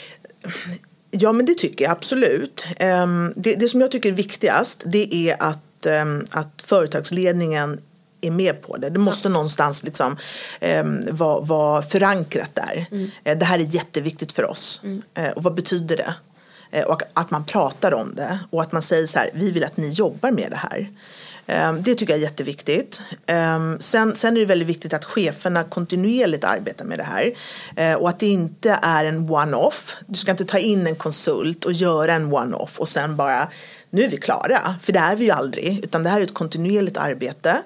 Ja 1.11 1.33
men 1.33 1.45
det 1.45 1.57
tycker 1.57 1.85
jag 1.85 1.91
absolut. 1.91 2.65
Ehm, 2.79 3.33
det, 3.35 3.53
det 3.53 3.69
som 3.69 3.81
jag 3.81 3.91
tycker 3.91 4.09
är 4.09 4.13
viktigast 4.13 4.83
det 4.85 5.13
är 5.13 5.35
att 5.39 5.64
Ehm, 5.85 6.25
att 6.31 6.63
företagsledningen 6.65 7.81
är 8.21 8.31
med 8.31 8.61
på 8.61 8.77
det. 8.77 8.89
Det 8.89 8.99
måste 8.99 9.27
ja. 9.27 9.33
någonstans 9.33 9.83
liksom, 9.83 10.17
eh, 10.59 10.83
vara, 11.11 11.39
vara 11.39 11.81
förankrat 11.81 12.55
där. 12.55 12.85
Mm. 12.91 13.11
Eh, 13.23 13.37
det 13.37 13.45
här 13.45 13.59
är 13.59 13.63
jätteviktigt 13.63 14.31
för 14.31 14.49
oss. 14.49 14.81
Mm. 14.83 15.01
Eh, 15.13 15.29
och 15.29 15.43
vad 15.43 15.53
betyder 15.53 15.97
det? 15.97 16.13
Eh, 16.71 16.85
och 16.85 17.01
att 17.13 17.31
man 17.31 17.45
pratar 17.45 17.93
om 17.93 18.15
det 18.15 18.39
och 18.49 18.61
att 18.61 18.71
man 18.71 18.81
säger 18.81 19.07
så 19.07 19.19
här, 19.19 19.29
vi 19.33 19.51
vill 19.51 19.63
att 19.63 19.77
ni 19.77 19.89
jobbar 19.89 20.31
med 20.31 20.51
det 20.51 20.59
här. 20.71 20.89
Ehm, 21.47 21.81
det 21.81 21.95
tycker 21.95 22.13
jag 22.13 22.19
är 22.19 22.23
jätteviktigt. 22.23 23.01
Ehm, 23.25 23.77
sen, 23.79 24.15
sen 24.15 24.37
är 24.37 24.39
det 24.39 24.45
väldigt 24.45 24.67
viktigt 24.67 24.93
att 24.93 25.05
cheferna 25.05 25.63
kontinuerligt 25.63 26.43
arbetar 26.43 26.85
med 26.85 26.99
det 26.99 27.03
här. 27.03 27.33
Eh, 27.75 27.93
och 27.93 28.09
att 28.09 28.19
det 28.19 28.27
inte 28.27 28.79
är 28.81 29.05
en 29.05 29.29
one-off. 29.29 29.95
Du 30.07 30.17
ska 30.17 30.31
inte 30.31 30.45
ta 30.45 30.57
in 30.57 30.87
en 30.87 30.95
konsult 30.95 31.65
och 31.65 31.73
göra 31.73 32.13
en 32.13 32.33
one-off 32.33 32.79
och 32.79 32.89
sen 32.89 33.15
bara 33.15 33.47
nu 33.95 34.03
är 34.03 34.09
vi 34.09 34.17
klara, 34.17 34.75
för 34.81 34.93
det 34.93 34.99
är 34.99 35.15
vi 35.15 35.25
ju 35.25 35.31
aldrig, 35.31 35.83
utan 35.83 36.03
det 36.03 36.09
här 36.09 36.19
är 36.19 36.23
ett 36.23 36.33
kontinuerligt 36.33 36.97
arbete. 36.97 37.61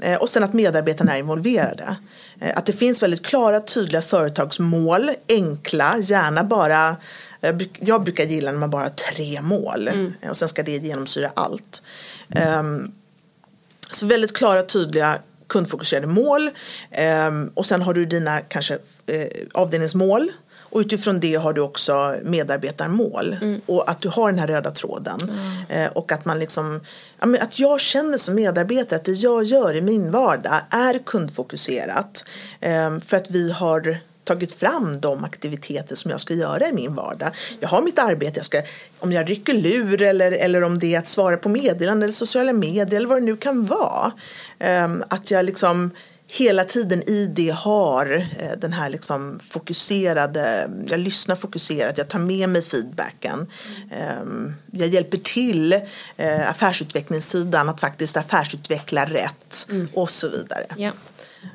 Eh, 0.00 0.16
och 0.16 0.30
sen 0.30 0.44
att 0.44 0.52
medarbetarna 0.52 1.14
är 1.14 1.18
involverade. 1.18 1.96
Eh, 2.40 2.58
att 2.58 2.66
det 2.66 2.72
finns 2.72 3.02
väldigt 3.02 3.26
klara, 3.26 3.60
tydliga 3.60 4.02
företagsmål, 4.02 5.10
enkla, 5.28 5.98
gärna 5.98 6.44
bara 6.44 6.96
jag 7.80 8.02
brukar 8.02 8.24
gilla 8.24 8.52
när 8.52 8.58
man 8.58 8.70
bara 8.70 8.82
har 8.82 8.88
tre 8.88 9.42
mål 9.42 9.88
mm. 9.88 10.12
och 10.28 10.36
sen 10.36 10.48
ska 10.48 10.62
det 10.62 10.76
genomsyra 10.76 11.30
allt. 11.34 11.82
Um, 12.58 12.92
så 13.90 14.06
väldigt 14.06 14.36
klara, 14.36 14.62
tydliga 14.62 15.18
kundfokuserade 15.46 16.06
mål 16.06 16.50
um, 17.28 17.50
och 17.54 17.66
sen 17.66 17.82
har 17.82 17.94
du 17.94 18.06
dina 18.06 18.40
kanske 18.40 18.78
avdelningsmål 19.54 20.30
och 20.76 20.80
utifrån 20.80 21.20
det 21.20 21.34
har 21.34 21.52
du 21.52 21.60
också 21.60 22.16
medarbetarmål. 22.22 23.36
Mm. 23.40 23.60
Och 23.66 23.90
att 23.90 24.00
du 24.00 24.08
har 24.08 24.32
den 24.32 24.38
här 24.38 24.46
röda 24.46 24.70
tråden. 24.70 25.20
Mm. 25.20 25.86
Eh, 25.86 25.92
och 25.92 26.12
att 26.12 26.24
man 26.24 26.38
liksom, 26.38 26.80
att 27.18 27.58
jag 27.58 27.80
känner 27.80 28.18
som 28.18 28.34
medarbetare 28.34 28.96
att 28.96 29.04
det 29.04 29.12
jag 29.12 29.44
gör 29.44 29.74
i 29.74 29.80
min 29.80 30.10
vardag 30.10 30.60
är 30.70 30.98
kundfokuserat. 30.98 32.24
Eh, 32.60 32.98
för 32.98 33.16
att 33.16 33.30
vi 33.30 33.52
har 33.52 33.98
tagit 34.24 34.52
fram 34.52 35.00
de 35.00 35.24
aktiviteter 35.24 35.96
som 35.96 36.10
jag 36.10 36.20
ska 36.20 36.34
göra 36.34 36.68
i 36.68 36.72
min 36.72 36.94
vardag. 36.94 37.30
Jag 37.60 37.68
har 37.68 37.82
mitt 37.82 37.98
arbete, 37.98 38.38
jag 38.38 38.44
ska, 38.44 38.62
om 38.98 39.12
jag 39.12 39.30
rycker 39.30 39.54
lur 39.54 40.02
eller, 40.02 40.32
eller 40.32 40.62
om 40.62 40.78
det 40.78 40.94
är 40.94 40.98
att 40.98 41.06
svara 41.06 41.36
på 41.36 41.48
meddelanden 41.48 42.02
eller 42.02 42.12
sociala 42.12 42.52
medier 42.52 42.96
eller 42.96 43.08
vad 43.08 43.18
det 43.18 43.24
nu 43.24 43.36
kan 43.36 43.66
vara. 43.66 44.12
Eh, 44.58 44.88
att 45.08 45.30
jag 45.30 45.44
liksom 45.44 45.90
hela 46.28 46.64
tiden 46.64 47.10
i 47.10 47.26
det 47.26 47.50
har 47.50 48.16
eh, 48.38 48.58
den 48.58 48.72
här 48.72 48.90
liksom 48.90 49.40
fokuserade, 49.48 50.70
jag 50.86 51.00
lyssnar 51.00 51.36
fokuserat, 51.36 51.98
jag 51.98 52.08
tar 52.08 52.18
med 52.18 52.48
mig 52.48 52.62
feedbacken. 52.62 53.46
Mm. 53.90 54.54
Jag 54.70 54.88
hjälper 54.88 55.18
till 55.18 55.72
eh, 56.16 56.50
affärsutvecklingssidan 56.50 57.68
att 57.68 57.80
faktiskt 57.80 58.16
affärsutveckla 58.16 59.04
rätt 59.04 59.66
mm. 59.70 59.88
och 59.94 60.10
så 60.10 60.28
vidare. 60.28 60.66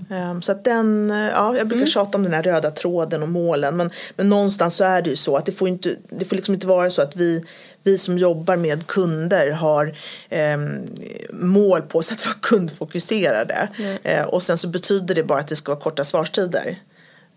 Ehm, 0.10 0.42
så 0.42 0.52
att 0.52 0.64
den, 0.64 1.10
ja, 1.34 1.58
jag 1.58 1.68
brukar 1.68 1.82
mm. 1.82 1.88
tjata 1.88 2.18
om 2.18 2.24
den 2.24 2.34
här 2.34 2.44
röda 2.44 2.72
tråden 2.72 3.24
och 3.24 3.30
målen 3.30 3.78
men, 3.78 3.92
men 4.16 4.30
någonstans 4.30 4.76
så 4.76 4.84
är 4.84 5.02
det 5.02 5.10
ju 5.10 5.16
så 5.16 5.38
att 5.38 5.46
det 5.46 5.52
får, 5.52 5.68
inte, 5.68 5.96
det 6.10 6.26
får 6.26 6.36
liksom 6.36 6.54
inte 6.54 6.68
vara 6.68 6.90
så 6.90 7.02
att 7.02 7.16
vi 7.16 7.44
vi 7.84 7.98
som 7.98 8.18
jobbar 8.18 8.56
med 8.56 8.88
kunder 8.88 9.52
har 9.52 9.96
eh, 10.30 10.58
mål 11.30 11.82
på 11.82 11.98
oss 12.00 12.12
att 12.12 12.26
vara 12.26 12.36
kundfokuserade. 12.42 13.70
Mm. 13.78 13.98
Eh, 14.04 14.24
och 14.26 14.44
sen 14.44 14.58
så 14.58 14.68
betyder 14.68 15.16
det 15.16 15.24
bara 15.24 15.40
att 15.40 15.48
det 15.48 15.56
ska 15.56 15.72
vara 15.72 15.82
korta 15.82 16.04
svarstider. 16.04 16.78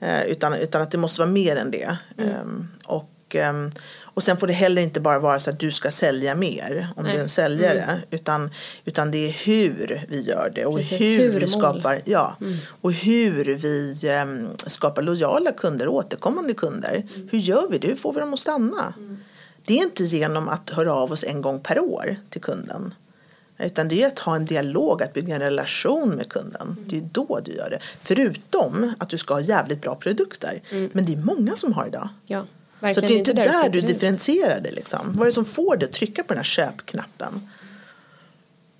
Eh, 0.00 0.22
utan, 0.24 0.54
utan 0.54 0.82
att 0.82 0.90
det 0.90 0.98
måste 0.98 1.20
vara 1.20 1.30
mer 1.30 1.56
än 1.56 1.70
det. 1.70 1.96
Mm. 2.18 2.30
Ehm, 2.30 2.68
och, 2.84 3.10
ehm, 3.34 3.70
och 4.02 4.22
sen 4.22 4.36
får 4.36 4.46
det 4.46 4.52
heller 4.52 4.82
inte 4.82 5.00
bara 5.00 5.18
vara 5.18 5.38
så 5.38 5.50
att 5.50 5.58
du 5.58 5.72
ska 5.72 5.90
sälja 5.90 6.34
mer 6.34 6.88
om 6.96 7.04
Nej. 7.04 7.12
du 7.12 7.18
är 7.18 7.22
en 7.22 7.28
säljare. 7.28 7.82
Mm. 7.82 7.98
Utan, 8.10 8.50
utan 8.84 9.10
det 9.10 9.28
är 9.28 9.30
hur 9.30 10.06
vi 10.08 10.20
gör 10.20 10.52
det 10.54 10.66
och 10.66 10.76
Precis. 10.76 11.00
hur, 11.00 11.32
hur 11.32 11.40
vi 11.40 11.46
skapar, 11.46 12.02
ja, 12.04 12.36
mm. 12.40 12.56
och 12.80 12.92
hur 12.92 13.44
vi 13.44 13.96
um, 14.22 14.48
skapar 14.66 15.02
lojala 15.02 15.52
kunder, 15.52 15.88
återkommande 15.88 16.54
kunder. 16.54 16.94
Mm. 16.94 17.28
Hur 17.32 17.38
gör 17.38 17.68
vi 17.70 17.78
det? 17.78 17.88
Hur 17.88 17.94
får 17.94 18.12
vi 18.12 18.20
dem 18.20 18.34
att 18.34 18.40
stanna? 18.40 18.94
Mm. 18.96 19.18
Det 19.66 19.78
är 19.78 19.82
inte 19.82 20.04
genom 20.04 20.48
att 20.48 20.70
höra 20.70 20.94
av 20.94 21.12
oss 21.12 21.24
en 21.24 21.42
gång 21.42 21.60
per 21.60 21.80
år 21.80 22.16
till 22.30 22.40
kunden. 22.40 22.94
Utan 23.58 23.88
det 23.88 24.02
är 24.02 24.06
att 24.06 24.18
ha 24.18 24.36
en 24.36 24.44
dialog, 24.44 25.02
att 25.02 25.12
bygga 25.12 25.34
en 25.34 25.40
relation 25.40 26.10
med 26.10 26.28
kunden. 26.28 26.62
Mm. 26.62 26.84
Det 26.88 26.96
är 26.96 27.08
då 27.12 27.40
du 27.44 27.52
gör 27.52 27.70
det. 27.70 27.78
Förutom 28.02 28.94
att 28.98 29.08
du 29.08 29.18
ska 29.18 29.34
ha 29.34 29.40
jävligt 29.40 29.82
bra 29.82 29.94
produkter. 29.94 30.62
Mm. 30.70 30.90
Men 30.92 31.04
det 31.04 31.12
är 31.12 31.16
många 31.16 31.54
som 31.54 31.72
har 31.72 31.86
idag. 31.86 32.08
Ja, 32.26 32.44
så 32.94 33.00
det 33.00 33.06
är 33.06 33.18
inte 33.18 33.32
där, 33.32 33.44
där 33.44 33.68
du 33.68 33.80
differentierar 33.80 34.60
det. 34.60 34.70
Liksom. 34.70 35.12
Vad 35.12 35.22
är 35.22 35.26
det 35.26 35.32
som 35.32 35.44
får 35.44 35.76
dig 35.76 35.86
att 35.86 35.92
trycka 35.92 36.22
på 36.22 36.28
den 36.28 36.36
här 36.36 36.44
köpknappen? 36.44 37.50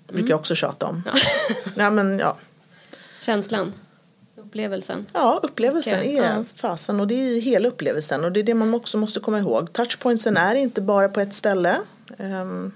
Det 0.07 0.13
brukar 0.13 0.29
jag 0.29 0.39
också 0.39 0.55
tjata 0.55 0.85
om. 0.85 1.03
Ja. 1.05 1.19
ja, 1.75 1.89
men, 1.89 2.19
ja. 2.19 2.37
Känslan 3.21 3.73
upplevelsen. 4.55 5.05
Ja, 5.13 5.39
upplevelsen 5.43 5.99
okay. 5.99 6.17
är 6.17 6.35
ja. 6.35 6.45
fasen 6.55 6.99
och 6.99 7.07
det 7.07 7.15
är 7.15 7.41
hela 7.41 7.67
upplevelsen 7.67 8.25
och 8.25 8.31
det 8.31 8.39
är 8.39 8.43
det 8.43 8.53
man 8.53 8.73
också 8.73 8.97
måste 8.97 9.19
komma 9.19 9.39
ihåg. 9.39 9.73
Touchpointsen 9.73 10.37
är 10.37 10.55
inte 10.55 10.81
bara 10.81 11.09
på 11.09 11.19
ett 11.21 11.33
ställe. 11.33 11.77
Um, 12.17 12.71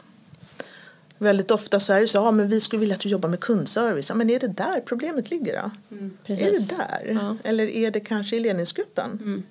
väldigt 1.17 1.51
ofta 1.51 1.79
så 1.79 1.93
är 1.93 2.01
det 2.01 2.07
så, 2.07 2.17
ja 2.17 2.31
men 2.31 2.47
vi 2.47 2.61
skulle 2.61 2.79
vilja 2.79 2.95
att 2.95 3.01
du 3.01 3.09
jobbar 3.09 3.29
med 3.29 3.39
kundservice. 3.39 4.09
Ja, 4.09 4.15
men 4.15 4.29
är 4.29 4.39
det 4.39 4.47
där 4.47 4.81
problemet 4.85 5.29
ligger 5.29 5.61
då? 5.61 5.95
Mm, 5.95 6.17
är 6.25 6.51
det 6.51 6.69
där? 6.69 7.07
Ja. 7.09 7.35
Eller 7.43 7.69
är 7.69 7.91
det 7.91 7.99
kanske 7.99 8.35
i 8.35 8.39
ledningsgruppen? 8.39 9.19
Mm. 9.21 9.43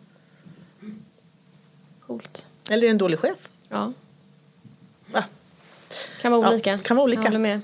Coolt. 2.07 2.47
Eller 2.71 2.83
är 2.83 2.87
det 2.87 2.91
en 2.91 2.99
dålig 2.99 3.19
chef? 3.19 3.49
Ja. 3.69 3.93
Va? 5.13 5.25
Kan 6.21 6.33
vara 6.33 6.53
olika. 6.53 6.71
Ja, 6.71 6.79
kan 6.79 6.97
vara 6.97 7.05
olika. 7.05 7.23
Jag 7.23 7.27
håller 7.27 7.39
med. 7.39 7.61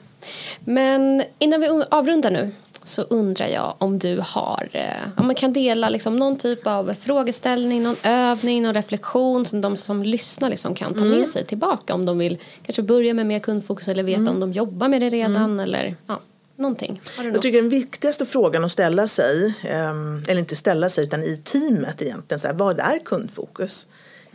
Men 0.60 1.22
innan 1.38 1.60
vi 1.60 1.68
avrundar 1.90 2.30
nu 2.30 2.52
så 2.84 3.02
undrar 3.02 3.46
jag 3.46 3.74
om 3.78 3.98
du 3.98 4.20
har, 4.24 4.68
eh, 4.72 4.82
om 5.16 5.26
man 5.26 5.34
kan 5.34 5.52
dela 5.52 5.88
liksom 5.88 6.16
någon 6.16 6.36
typ 6.36 6.66
av 6.66 6.94
frågeställning, 7.00 7.82
någon 7.82 7.96
övning, 8.02 8.62
någon 8.62 8.74
reflektion 8.74 9.46
som 9.46 9.60
de 9.60 9.76
som 9.76 10.02
lyssnar 10.02 10.50
liksom 10.50 10.74
kan 10.74 10.94
ta 10.94 11.00
Mm. 11.04 11.18
med 11.18 11.28
sig 11.28 11.44
tillbaka 11.46 11.94
om 11.94 12.06
de 12.06 12.18
vill 12.18 12.38
kanske 12.66 12.82
börja 12.82 13.14
med 13.14 13.26
mer 13.26 13.38
kundfokus 13.38 13.88
eller 13.88 14.02
veta 14.02 14.30
om 14.30 14.40
de 14.40 14.52
jobbar 14.52 14.88
med 14.88 15.02
det 15.02 15.08
redan 15.08 15.60
eller 15.60 15.96
ja, 16.06 16.20
någonting. 16.56 17.00
Har 17.04 17.14
du 17.16 17.20
Mm. 17.22 17.26
Jag 17.26 17.34
något? 17.34 17.42
tycker 17.42 17.58
den 17.62 17.68
viktigaste 17.68 18.26
frågan 18.26 18.64
att 18.64 18.72
ställa 18.72 19.08
sig, 19.08 19.54
ehm, 19.62 20.22
eller 20.28 20.38
inte 20.40 20.56
ställa 20.56 20.88
sig 20.88 21.04
utan 21.04 21.22
i 21.22 21.36
teamet 21.36 22.02
egentligen, 22.02 22.38
så 22.40 22.46
här, 22.46 22.54
vad 22.54 22.78
är 22.78 22.98
kundfokus? 23.04 23.86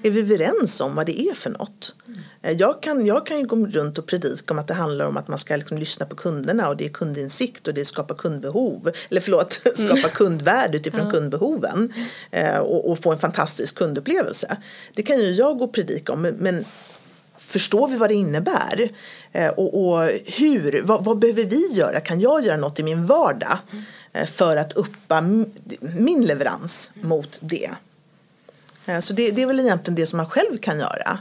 Är 0.03 0.11
vi 0.11 0.19
överens 0.21 0.81
om 0.81 0.95
vad 0.95 1.05
det 1.05 1.21
är 1.21 1.33
för 1.33 1.49
något? 1.49 1.95
Eh, 2.41 2.51
Jag 2.57 2.81
kan, 2.81 3.05
jag 3.05 3.25
kan 3.25 3.39
ju 3.39 3.45
gå 3.45 3.55
runt 3.55 3.97
och 3.97 4.05
predika 4.05 4.53
om 4.53 4.59
att 4.59 4.67
det 4.67 4.73
handlar 4.73 5.05
om 5.05 5.17
att 5.17 5.27
man 5.27 5.37
ska 5.37 5.55
liksom 5.55 5.77
lyssna 5.77 6.05
på 6.05 6.15
kunderna 6.15 6.69
och 6.69 6.77
det 6.77 6.85
är 6.85 6.89
kundinsikt 6.89 7.67
och 7.67 7.73
det 7.73 7.85
skapar 7.85 8.15
kundbehov, 8.15 8.91
eller 9.09 9.21
förlåt, 9.21 9.61
skapa 9.73 10.09
kundvärde 10.09 10.77
utifrån 10.77 11.11
kundbehoven 11.11 11.93
eh, 12.31 12.57
och, 12.57 12.91
och 12.91 12.99
få 12.99 13.11
en 13.11 13.19
fantastisk 13.19 13.75
kundupplevelse. 13.75 14.57
Det 14.93 15.03
kan 15.03 15.19
ju 15.19 15.31
jag 15.31 15.57
gå 15.57 15.63
och 15.65 15.73
predika 15.73 16.13
om, 16.13 16.21
men- 16.21 16.65
Förstår 17.37 17.87
vi 17.87 17.97
vad 17.97 18.09
det 18.09 18.13
innebär? 18.15 18.89
Eh, 19.31 19.47
och, 19.49 19.81
och 19.93 20.09
hur? 20.25 20.81
Vad, 20.83 21.03
vad 21.05 21.19
behöver 21.19 21.43
vi 21.45 21.67
göra? 21.73 21.99
Kan 21.99 22.19
jag 22.19 22.45
göra 22.45 22.57
något 22.57 22.79
i 22.79 22.83
min 22.83 23.05
vardag 23.05 23.57
för 24.27 24.57
att 24.57 24.73
uppa 24.73 25.21
min 25.81 26.25
leverans 26.25 26.91
mot 27.01 27.39
det? 27.41 27.69
Eh, 28.89 28.99
så 28.99 29.13
det, 29.13 29.31
det 29.31 29.41
är 29.41 29.45
väl 29.45 29.59
egentligen 29.59 29.95
det 29.95 30.05
som 30.05 30.17
man 30.17 30.29
själv 30.29 30.57
kan 30.57 30.79
göra, 30.79 31.19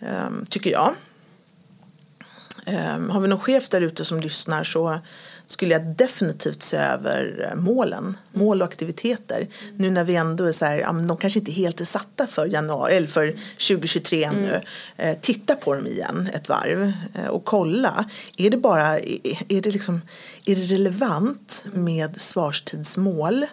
eh, 0.00 0.30
tycker 0.48 0.70
jag. 0.70 0.94
Eh, 2.66 3.00
har 3.10 3.20
vi 3.20 3.28
någon 3.28 3.40
chef 3.40 3.68
där 3.68 3.80
ute 3.80 4.04
som 4.04 4.20
lyssnar 4.20 4.64
så 4.64 5.00
skulle 5.46 5.72
jag 5.72 5.86
definitivt 5.86 6.62
se 6.62 6.76
över 6.76 7.48
eh, 7.50 7.60
målen, 7.60 8.16
mål 8.32 8.62
och 8.62 8.68
aktiviteter. 8.68 9.48
Nu 9.76 9.90
när 9.90 10.04
vi 10.04 10.16
ändå 10.16 10.44
är 10.44 10.52
så 10.52 10.64
här, 10.64 11.06
de 11.08 11.16
kanske 11.16 11.38
inte 11.38 11.52
helt 11.52 11.80
är 11.80 11.84
satta 11.84 12.26
för 12.26 12.46
januari 12.46 12.96
eller 12.96 13.06
för 13.06 13.32
2023 13.68 14.24
ännu. 14.24 14.60
Eh, 14.96 15.18
titta 15.20 15.54
på 15.54 15.74
dem 15.74 15.86
igen 15.86 16.30
ett 16.34 16.48
varv 16.48 16.92
eh, 17.14 17.26
och 17.26 17.44
kolla. 17.44 18.10
Är 18.36 18.50
det 18.50 18.56
bara, 18.56 18.98
är, 18.98 19.38
är 19.48 19.60
det 19.60 19.70
liksom, 19.70 20.00
är 20.46 20.56
det 20.56 20.62
relevant 20.62 21.64
med 21.72 22.20
svarstidsmål? 22.20 23.46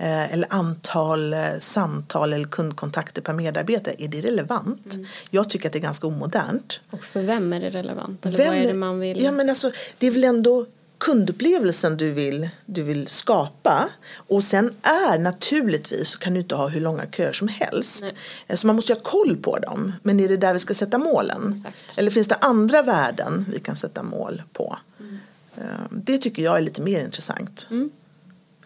Eh, 0.00 0.32
eller 0.32 0.46
antal 0.50 1.32
eh, 1.32 1.40
samtal 1.60 2.32
eller 2.32 2.48
kundkontakter 2.48 3.22
per 3.22 3.32
medarbetare, 3.32 3.94
är 3.98 4.08
det 4.08 4.20
relevant? 4.20 4.96
Jag 5.30 5.50
tycker 5.50 5.68
att 5.68 5.72
det 5.72 5.78
är 5.78 5.80
ganska 5.80 6.06
omodernt. 6.06 6.80
Och 6.90 7.04
för 7.04 7.22
vem 7.22 7.52
är 7.52 7.60
det 7.60 7.70
relevant? 7.70 8.26
Eller 8.26 8.38
Vem 8.38 8.46
vad 8.48 8.56
är 8.56 8.66
det 8.66 8.74
man 8.74 9.00
vill? 9.00 9.22
Ja, 9.22 9.32
men 9.32 9.48
alltså, 9.48 9.70
det 9.98 10.06
är 10.06 10.10
väl 10.10 10.24
ändå 10.24 10.66
kundupplevelsen 10.98 11.96
du 11.96 12.10
vill, 12.12 12.48
du 12.66 12.82
vill 12.82 13.06
skapa. 13.06 13.88
Och 14.16 14.44
sen 14.44 14.74
är 14.82 15.18
naturligtvis 15.18 16.08
så 16.08 16.18
kan 16.18 16.34
du 16.34 16.40
inte 16.40 16.54
ha 16.54 16.68
hur 16.68 16.80
långa 16.80 17.06
köer 17.06 17.32
som 17.32 17.48
helst. 17.48 18.04
Eh, 18.48 18.56
Så 18.56 18.66
man 18.66 18.76
måste 18.76 18.92
ha 18.92 19.00
koll 19.00 19.36
på 19.36 19.58
dem. 19.58 19.92
Men 20.02 20.20
är 20.20 20.28
det 20.28 20.36
där 20.36 20.52
vi 20.52 20.58
ska 20.58 20.74
sätta 20.74 20.98
målen? 20.98 21.54
Exakt. 21.66 21.98
Eller 21.98 22.10
finns 22.10 22.28
det 22.28 22.34
andra 22.40 22.82
värden 22.82 23.46
vi 23.52 23.58
kan 23.60 23.76
sätta 23.76 24.02
mål 24.02 24.42
på? 24.52 24.78
Eh, 25.56 25.62
Det 25.90 26.18
tycker 26.18 26.42
jag 26.42 26.56
är 26.56 26.60
lite 26.60 26.82
mer 26.82 27.00
intressant. 27.04 27.68
Mm. 27.70 27.90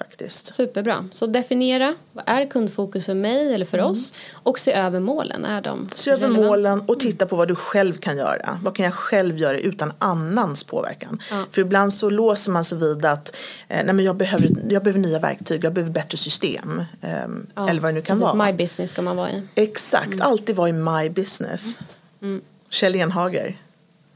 Faktiskt. 0.03 0.55
Superbra. 0.55 1.05
Så 1.11 1.27
definiera, 1.27 1.95
vad 2.13 2.25
är 2.27 2.47
kundfokus 2.51 3.07
för 3.07 3.15
mig 3.15 3.55
eller 3.55 3.65
för 3.67 3.79
oss? 3.81 4.15
Och 4.33 4.59
se 4.59 4.73
över 4.73 5.01
målen. 5.01 5.45
Är 5.45 5.61
de 5.61 5.79
Mm. 5.79 5.89
Se 5.95 6.11
över 6.11 6.21
relevanta? 6.27 6.49
målen 6.49 6.81
och 6.87 7.01
titta 7.01 7.27
på 7.27 7.37
vad 7.37 7.49
du 7.49 7.55
själv 7.55 7.95
kan 7.95 8.17
göra. 8.17 8.59
Vad 8.63 8.77
kan 8.77 8.85
jag 8.85 8.95
själv 8.95 9.37
göra 9.39 9.59
utan 9.59 9.93
annans 9.99 10.65
påverkan? 10.65 11.23
För 11.51 11.61
ibland 11.63 11.93
så 11.93 12.11
låser 12.11 12.53
man 12.53 12.65
sig 12.65 12.79
vid 12.79 13.05
att 13.05 13.37
eh, 13.69 13.85
nej 13.85 13.95
men 13.95 14.05
jag, 14.05 14.17
behöver, 14.17 14.49
jag 14.69 14.83
behöver 14.83 15.01
nya 15.01 15.19
verktyg, 15.19 15.65
jag 15.65 15.73
behöver 15.73 15.93
bättre 15.93 16.19
system. 16.19 16.83
ehm, 17.03 17.47
Ja, 17.55 17.69
eller 17.69 17.81
vad 17.81 17.89
det 17.91 17.95
nu 17.95 18.03
kan 18.03 18.19
precis. 18.19 18.35
vara. 18.35 18.47
My 18.47 18.53
business 18.53 18.91
ska 18.91 19.03
man 19.03 19.17
vara 19.17 19.31
i. 19.31 19.43
Exakt, 19.55 20.21
alltid 20.21 20.57
vara 20.57 20.69
i 20.69 20.73
my 20.73 21.11
business. 21.11 21.79
Kjell 22.71 22.97
Enhager. 22.97 23.57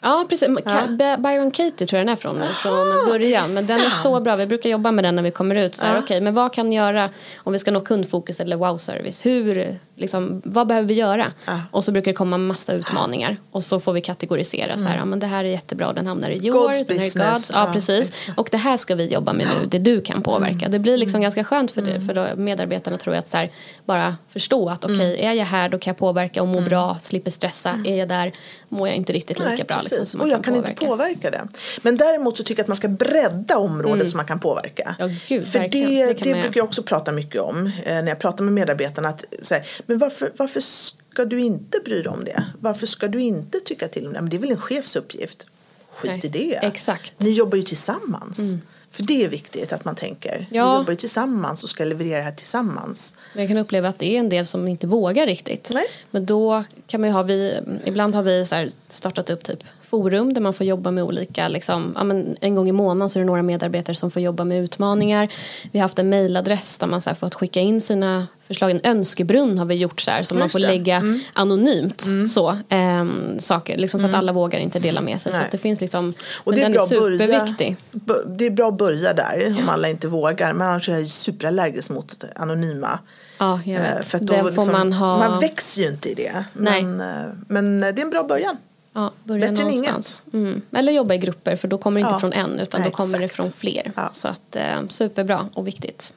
Ja, 0.07 0.27
precis. 0.29 0.49
By- 0.89 1.17
Byron 1.23 1.51
Katie 1.51 1.87
tror 1.87 1.99
jag 1.99 2.07
den 2.07 2.13
är 2.13 2.17
från, 2.17 2.41
från 2.63 3.07
början. 3.09 3.55
Men 3.55 3.67
den 3.67 3.81
är 3.81 3.91
så 3.91 4.21
bra. 4.21 4.35
Vi 4.35 4.47
brukar 4.47 4.71
jobba 4.71 4.91
med 4.93 5.05
den 5.05 5.17
när 5.17 5.23
vi 5.23 5.31
kommer 5.31 5.55
ut. 5.55 5.75
Så 5.75 5.85
här, 5.85 5.99
okej, 5.99 6.21
men 6.21 6.35
vad 6.35 6.53
kan 6.53 6.73
göra 6.73 7.11
om 7.37 7.53
vi 7.53 7.59
ska 7.59 7.71
nå 7.71 7.81
kundfokus 7.81 8.41
eller 8.41 8.57
wow-service? 8.57 9.27
Hur, 9.27 9.79
liksom, 9.97 10.43
vad 10.45 10.67
behöver 10.67 10.89
vi 10.89 10.95
göra? 10.95 11.33
Och 11.71 11.85
så 11.85 11.93
brukar 11.93 12.11
det 12.11 12.17
komma 12.17 12.39
massa 12.39 12.73
utmaningar. 12.73 13.37
Och 13.51 13.65
så 13.65 13.81
får 13.81 13.93
vi 13.93 14.01
kategorisera. 14.01 14.79
Så 14.79 14.85
här, 14.85 14.97
ja, 14.97 15.05
men 15.05 15.19
det 15.19 15.27
här 15.27 15.45
är 15.45 15.49
jättebra, 15.49 15.93
den 15.93 16.07
hamnar 16.07 16.31
i 16.31 16.47
your, 16.47 16.69
God's 16.69 16.85
den 16.89 16.99
här 16.99 17.07
är. 17.07 17.11
God's. 17.11 17.51
Ja, 17.53 17.67
Ja, 17.67 17.73
precis. 17.73 18.13
Och 18.37 18.49
det 18.51 18.57
här 18.57 18.77
ska 18.77 18.95
vi 18.95 19.07
jobba 19.13 19.33
med 19.33 19.47
nu, 19.47 19.67
det 19.67 19.79
du 19.79 20.01
kan 20.01 20.23
påverka. 20.23 20.69
Det 20.69 20.79
blir 20.79 20.97
liksom 20.97 21.21
ganska 21.21 21.45
skönt 21.45 21.71
för, 21.71 21.83
det, 21.83 22.01
för 22.01 22.15
då 22.15 22.27
medarbetarna 22.37 22.97
tror 22.97 23.15
jag 23.15 23.21
att 23.21 23.29
så 23.29 23.37
här, 23.37 23.51
bara 23.85 24.17
förstå 24.29 24.69
att 24.69 24.85
okej, 24.85 25.19
är 25.21 25.33
jag 25.33 25.45
här 25.45 25.69
då 25.69 25.79
kan 25.79 25.91
jag 25.91 25.99
påverka 25.99 26.43
och 26.43 26.49
må 26.49 26.61
bra, 26.61 26.99
slipper 27.03 27.31
stressa. 27.31 27.83
Är 27.87 27.97
jag 27.97 28.09
där 28.09 28.33
mår 28.69 28.89
jag 28.89 28.97
inte 28.97 29.13
riktigt 29.13 29.39
lika 29.39 29.51
Nej, 29.51 29.65
bra. 29.69 29.79
Liksom, 29.91 30.19
man 30.19 30.27
och 30.27 30.33
jag 30.33 30.45
kan, 30.45 30.55
påverka. 30.55 30.71
inte 30.73 30.87
påverka 30.87 31.31
det. 31.31 31.49
Men 31.83 31.97
däremot 31.97 32.37
så 32.37 32.43
tycker 32.45 32.61
jag 32.61 32.65
att 32.65 32.69
man 32.69 32.77
ska 32.77 32.89
bredda 32.89 33.59
området 33.59 34.09
som 34.09 34.17
man 34.17 34.27
kan 34.27 34.41
påverka. 34.41 34.97
Ja, 34.99 35.09
gud, 35.29 35.47
För 35.47 35.59
verkligen. 35.59 35.91
det, 35.91 36.07
Det 36.07 36.13
det, 36.13 36.15
kan 36.33 36.33
brukar 36.33 36.61
jag 36.61 36.65
också 36.65 36.83
prata 36.83 37.13
mycket 37.13 37.41
om 37.41 37.67
eh, 37.67 37.93
när 37.95 38.09
jag 38.09 38.19
pratar 38.19 38.45
med 38.45 38.53
medarbetarna. 38.53 39.09
Att, 39.09 39.25
så 39.43 39.55
här, 39.55 39.65
men 39.87 39.99
varför, 39.99 40.33
varför 40.37 40.61
ska 40.61 41.25
du 41.25 41.41
inte 41.41 41.79
bry 41.85 42.03
dig 42.03 42.09
om 42.09 42.25
det? 42.25 42.45
Varför 42.61 42.87
ska 42.87 43.09
du 43.09 43.21
inte 43.21 43.61
tycka 43.61 43.89
till 43.89 44.07
om 44.07 44.13
det? 44.13 44.21
Men 44.21 44.31
det 44.31 44.37
är 44.37 44.41
väl 44.41 44.51
en 44.51 44.61
chefs 44.61 44.97
uppgift? 44.97 45.47
Skit 45.91 46.11
Nej, 46.11 46.21
i 46.27 46.29
det. 46.29 46.67
exakt. 46.67 47.13
Ni 47.19 47.31
jobbar 47.31 47.57
ju 47.57 47.63
tillsammans. 47.63 48.55
För 48.91 49.03
det 49.03 49.25
är 49.25 49.29
viktigt 49.29 49.73
att 49.73 49.85
man 49.85 49.95
tänker. 49.95 50.49
Ja. 50.51 50.73
Vi 50.73 50.79
jobbar 50.79 50.91
ju 50.91 50.97
tillsammans 50.97 51.65
och 51.65 51.71
ska 51.71 51.85
leverera 51.85 52.17
det 52.19 52.25
här 52.25 52.33
tillsammans. 52.33 53.17
Men 53.33 53.43
jag 53.43 53.51
kan 53.51 53.57
uppleva 53.57 53.89
att 53.89 53.99
det 53.99 54.15
är 54.15 54.19
en 54.19 54.29
del 54.29 54.47
som 54.47 54.69
inte 54.69 54.87
vågar 54.87 55.27
riktigt. 55.27 55.71
Nej. 55.75 55.85
Men 56.11 56.27
då 56.27 56.65
kan 56.87 57.01
man 57.01 57.11
ju 57.11 57.15
ha, 57.15 57.23
vi, 57.23 57.61
ibland 57.85 58.15
har 58.15 58.23
vi 58.23 58.47
startat 58.89 59.31
upp 59.31 59.45
typ 59.45 59.65
forum 59.89 60.35
där 60.35 60.41
man 60.41 60.55
får 60.55 60.67
jobba 60.67 60.91
med 60.91 61.05
olika, 61.05 61.49
liksom, 61.49 61.93
ja, 61.97 62.05
men 62.05 62.37
en 62.41 62.55
gång 62.55 62.69
i 62.69 62.73
månaden 62.73 63.11
så 63.11 63.19
är 63.19 63.21
det 63.21 63.27
några 63.27 63.43
medarbetare 63.43 63.95
som 63.97 64.11
får 64.11 64.23
jobba 64.23 64.45
med 64.45 64.63
utmaningar. 64.65 65.29
Vi 65.73 65.79
har 65.79 65.85
haft 65.85 65.99
en 65.99 66.11
mailadress 66.11 66.79
där 66.79 66.87
man 66.87 67.01
så 67.01 67.11
här 67.11 67.15
fått 67.15 67.35
skicka 67.35 67.61
in 67.61 67.81
sina 67.81 68.27
förslag. 68.47 68.71
En 68.71 68.81
önskebrunn 68.85 69.59
har 69.59 69.65
vi 69.67 69.75
gjort 69.75 70.01
så 70.01 70.11
här 70.11 70.23
som 70.23 70.39
man 70.39 70.49
får 70.51 70.59
lägga 70.59 71.03
anonymt 71.33 72.07
så, 72.35 72.59
ehm, 72.69 73.39
saker. 73.41 73.77
Liksom 73.79 74.01
för 74.01 74.09
att 74.09 74.15
alla 74.15 74.33
vågar 74.33 74.59
inte 74.59 74.79
dela 74.79 75.01
med 75.01 75.21
sig. 75.21 75.33
Så 75.33 75.39
Nej. 75.39 75.47
att 75.47 75.53
det 75.53 75.59
finns 75.59 75.81
liksom, 75.81 76.15
Och 76.45 76.53
det 76.55 76.63
är, 76.63 76.71
bra 76.71 76.85
är 76.85 76.89
börja, 77.01 77.19
superviktig. 77.19 77.77
b- 77.93 78.15
det 78.27 78.47
är 78.47 78.51
bra 78.51 78.69
att 78.69 78.79
börja 78.79 79.13
där 79.13 79.55
om 79.63 79.69
alla 79.69 79.89
inte 79.89 80.09
vågar. 80.09 80.53
Men 80.53 80.69
annars 80.69 80.89
är 80.89 80.99
jag 80.99 81.09
superallergisk 81.09 81.91
mot 81.91 82.25
anonyma. 82.37 82.99
Ja, 83.39 83.61
jag 83.65 83.75
Eh, 83.77 83.83
vet. 83.97 84.05
För 84.07 84.19
då 84.19 84.43
liksom, 84.43 84.73
man 84.73 84.93
ha... 84.93 85.19
man 85.19 85.41
växer 85.41 85.83
ju 85.83 85.89
inte 85.89 86.09
i 86.11 86.15
det. 86.15 86.45
Nej. 86.53 86.83
Men, 86.83 87.01
eh, 87.01 87.27
men 87.49 87.81
det 87.81 87.87
är 87.87 88.01
en 88.01 88.11
bra 88.11 88.23
början. 88.23 88.57
Ja, 88.97 89.13
börja 89.25 89.41
Bättre 89.51 89.63
än 89.65 89.69
någonstans. 89.69 90.23
Mm. 90.33 90.63
Eller 90.73 90.93
jobba 90.93 91.15
i 91.15 91.19
grupper 91.19 91.57
för 91.57 91.69
då 91.69 91.79
kommer 91.79 92.01
det 92.01 92.03
inte 92.05 92.15
Ja. 92.15 92.21
från 92.21 92.33
en 92.33 92.61
utan 92.61 92.81
Nej, 92.81 92.91
då 92.91 92.97
kommer 92.97 93.19
det 93.19 93.25
exakt. 93.25 93.37
från 93.37 93.53
fler. 93.53 93.93
Ja. 93.97 94.11
Så 94.13 94.29
att 94.29 94.57
eh, 94.57 94.89
superbra 94.89 95.49
och 95.55 95.67
viktigt. 95.67 96.13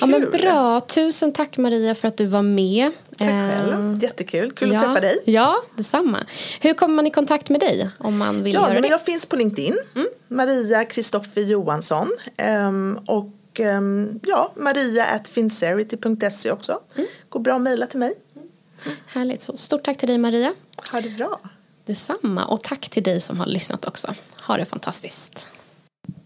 Ja, 0.00 0.06
men 0.06 0.20
Kul. 0.22 0.30
bra, 0.40 0.80
tusen 0.80 1.32
tack 1.32 1.56
Maria 1.58 1.94
för 1.94 2.08
att 2.08 2.16
du 2.16 2.26
var 2.26 2.42
med. 2.42 2.90
Tack 3.18 3.28
själv. 3.28 3.92
Eh, 3.94 4.02
Jättekul. 4.02 4.52
Kul 4.52 4.68
ja. 4.72 4.74
att 4.74 4.82
träffa 4.84 5.00
dig. 5.00 5.18
Ja, 5.24 5.56
detsamma. 5.76 6.18
Hur 6.60 6.74
kommer 6.74 6.94
man 6.94 7.06
i 7.06 7.10
kontakt 7.10 7.48
med 7.48 7.60
dig 7.60 7.90
om 7.98 8.18
man 8.18 8.42
vill 8.44 8.54
Ja, 8.54 8.60
göra 8.60 8.72
men 8.72 8.82
det? 8.82 8.88
Mm. 8.88 8.90
jag 8.90 9.02
finns 9.04 9.26
på 9.26 9.36
LinkedIn. 9.36 9.76
Maria 10.28 10.84
Kristoffer 10.84 11.40
Johansson. 11.42 12.08
Ehm, 12.36 12.98
och 13.06 13.60
um, 13.60 14.20
ja, 14.26 14.52
maria.fincerity.se 14.56 16.50
också. 16.50 16.78
Mm. 16.96 17.06
Går 17.28 17.40
bra 17.40 17.54
att 17.54 17.60
mejla 17.62 17.86
till 17.86 17.98
mig. 17.98 18.14
Härligt, 19.06 19.42
så 19.42 19.56
stort 19.56 19.82
tack 19.82 19.98
till 19.98 20.08
dig 20.08 20.18
Maria. 20.18 20.54
Ha 20.92 21.00
det 21.00 21.10
bra. 21.10 21.40
Detsamma 21.86 22.44
och 22.44 22.62
tack 22.62 22.88
till 22.88 23.02
dig 23.02 23.20
som 23.20 23.40
har 23.40 23.46
lyssnat 23.46 23.84
också. 23.84 24.14
Ha 24.46 24.56
det 24.56 24.64
fantastiskt. 24.64 25.48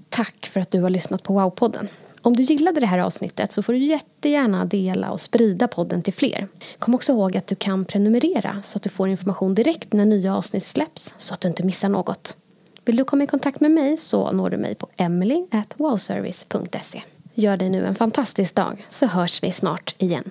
Tack 0.09 0.47
för 0.47 0.61
att 0.61 0.71
du 0.71 0.83
har 0.83 0.91
lyssnat 0.91 1.23
på 1.23 1.41
Wow-podden. 1.41 1.89
Om 2.23 2.37
du 2.37 2.43
gillade 2.43 2.81
det 2.81 2.87
här 2.87 2.99
avsnittet 2.99 3.53
så 3.53 3.63
får 3.63 3.73
du 3.73 3.79
jättegärna 3.79 4.65
dela 4.65 5.11
och 5.11 5.21
sprida 5.21 5.69
podden 5.69 6.03
till 6.03 6.15
fler. 6.15 6.49
Kom 6.79 6.95
också 6.95 7.13
ihåg 7.13 7.37
att 7.37 7.47
du 7.47 7.55
kan 7.55 7.85
prenumerera 7.85 8.63
så 8.63 8.77
att 8.77 8.83
du 8.83 8.89
får 8.89 9.09
information 9.09 9.55
direkt 9.55 9.93
när 9.93 10.05
nya 10.05 10.37
avsnitt 10.37 10.67
släpps 10.67 11.15
så 11.19 11.35
att 11.35 11.41
du 11.41 11.49
inte 11.49 11.63
missar 11.63 11.89
något. 11.89 12.37
Vill 12.85 12.97
du 12.97 13.05
komma 13.05 13.25
i 13.25 13.27
kontakt 13.27 13.61
med 13.61 13.71
mig 13.71 13.97
så 13.97 14.33
når 14.33 14.51
du 14.51 14.57
mig 14.57 14.75
på 14.75 14.89
emily.wowservice.se. 14.97 17.03
Gör 17.35 17.57
dig 17.57 17.71
nu 17.71 17.87
en 17.87 17.95
fantastisk 17.95 18.55
dag 18.55 18.87
så 18.89 19.07
hörs 19.07 19.43
vi 19.43 19.53
snart 19.53 19.95
igen. 19.99 20.31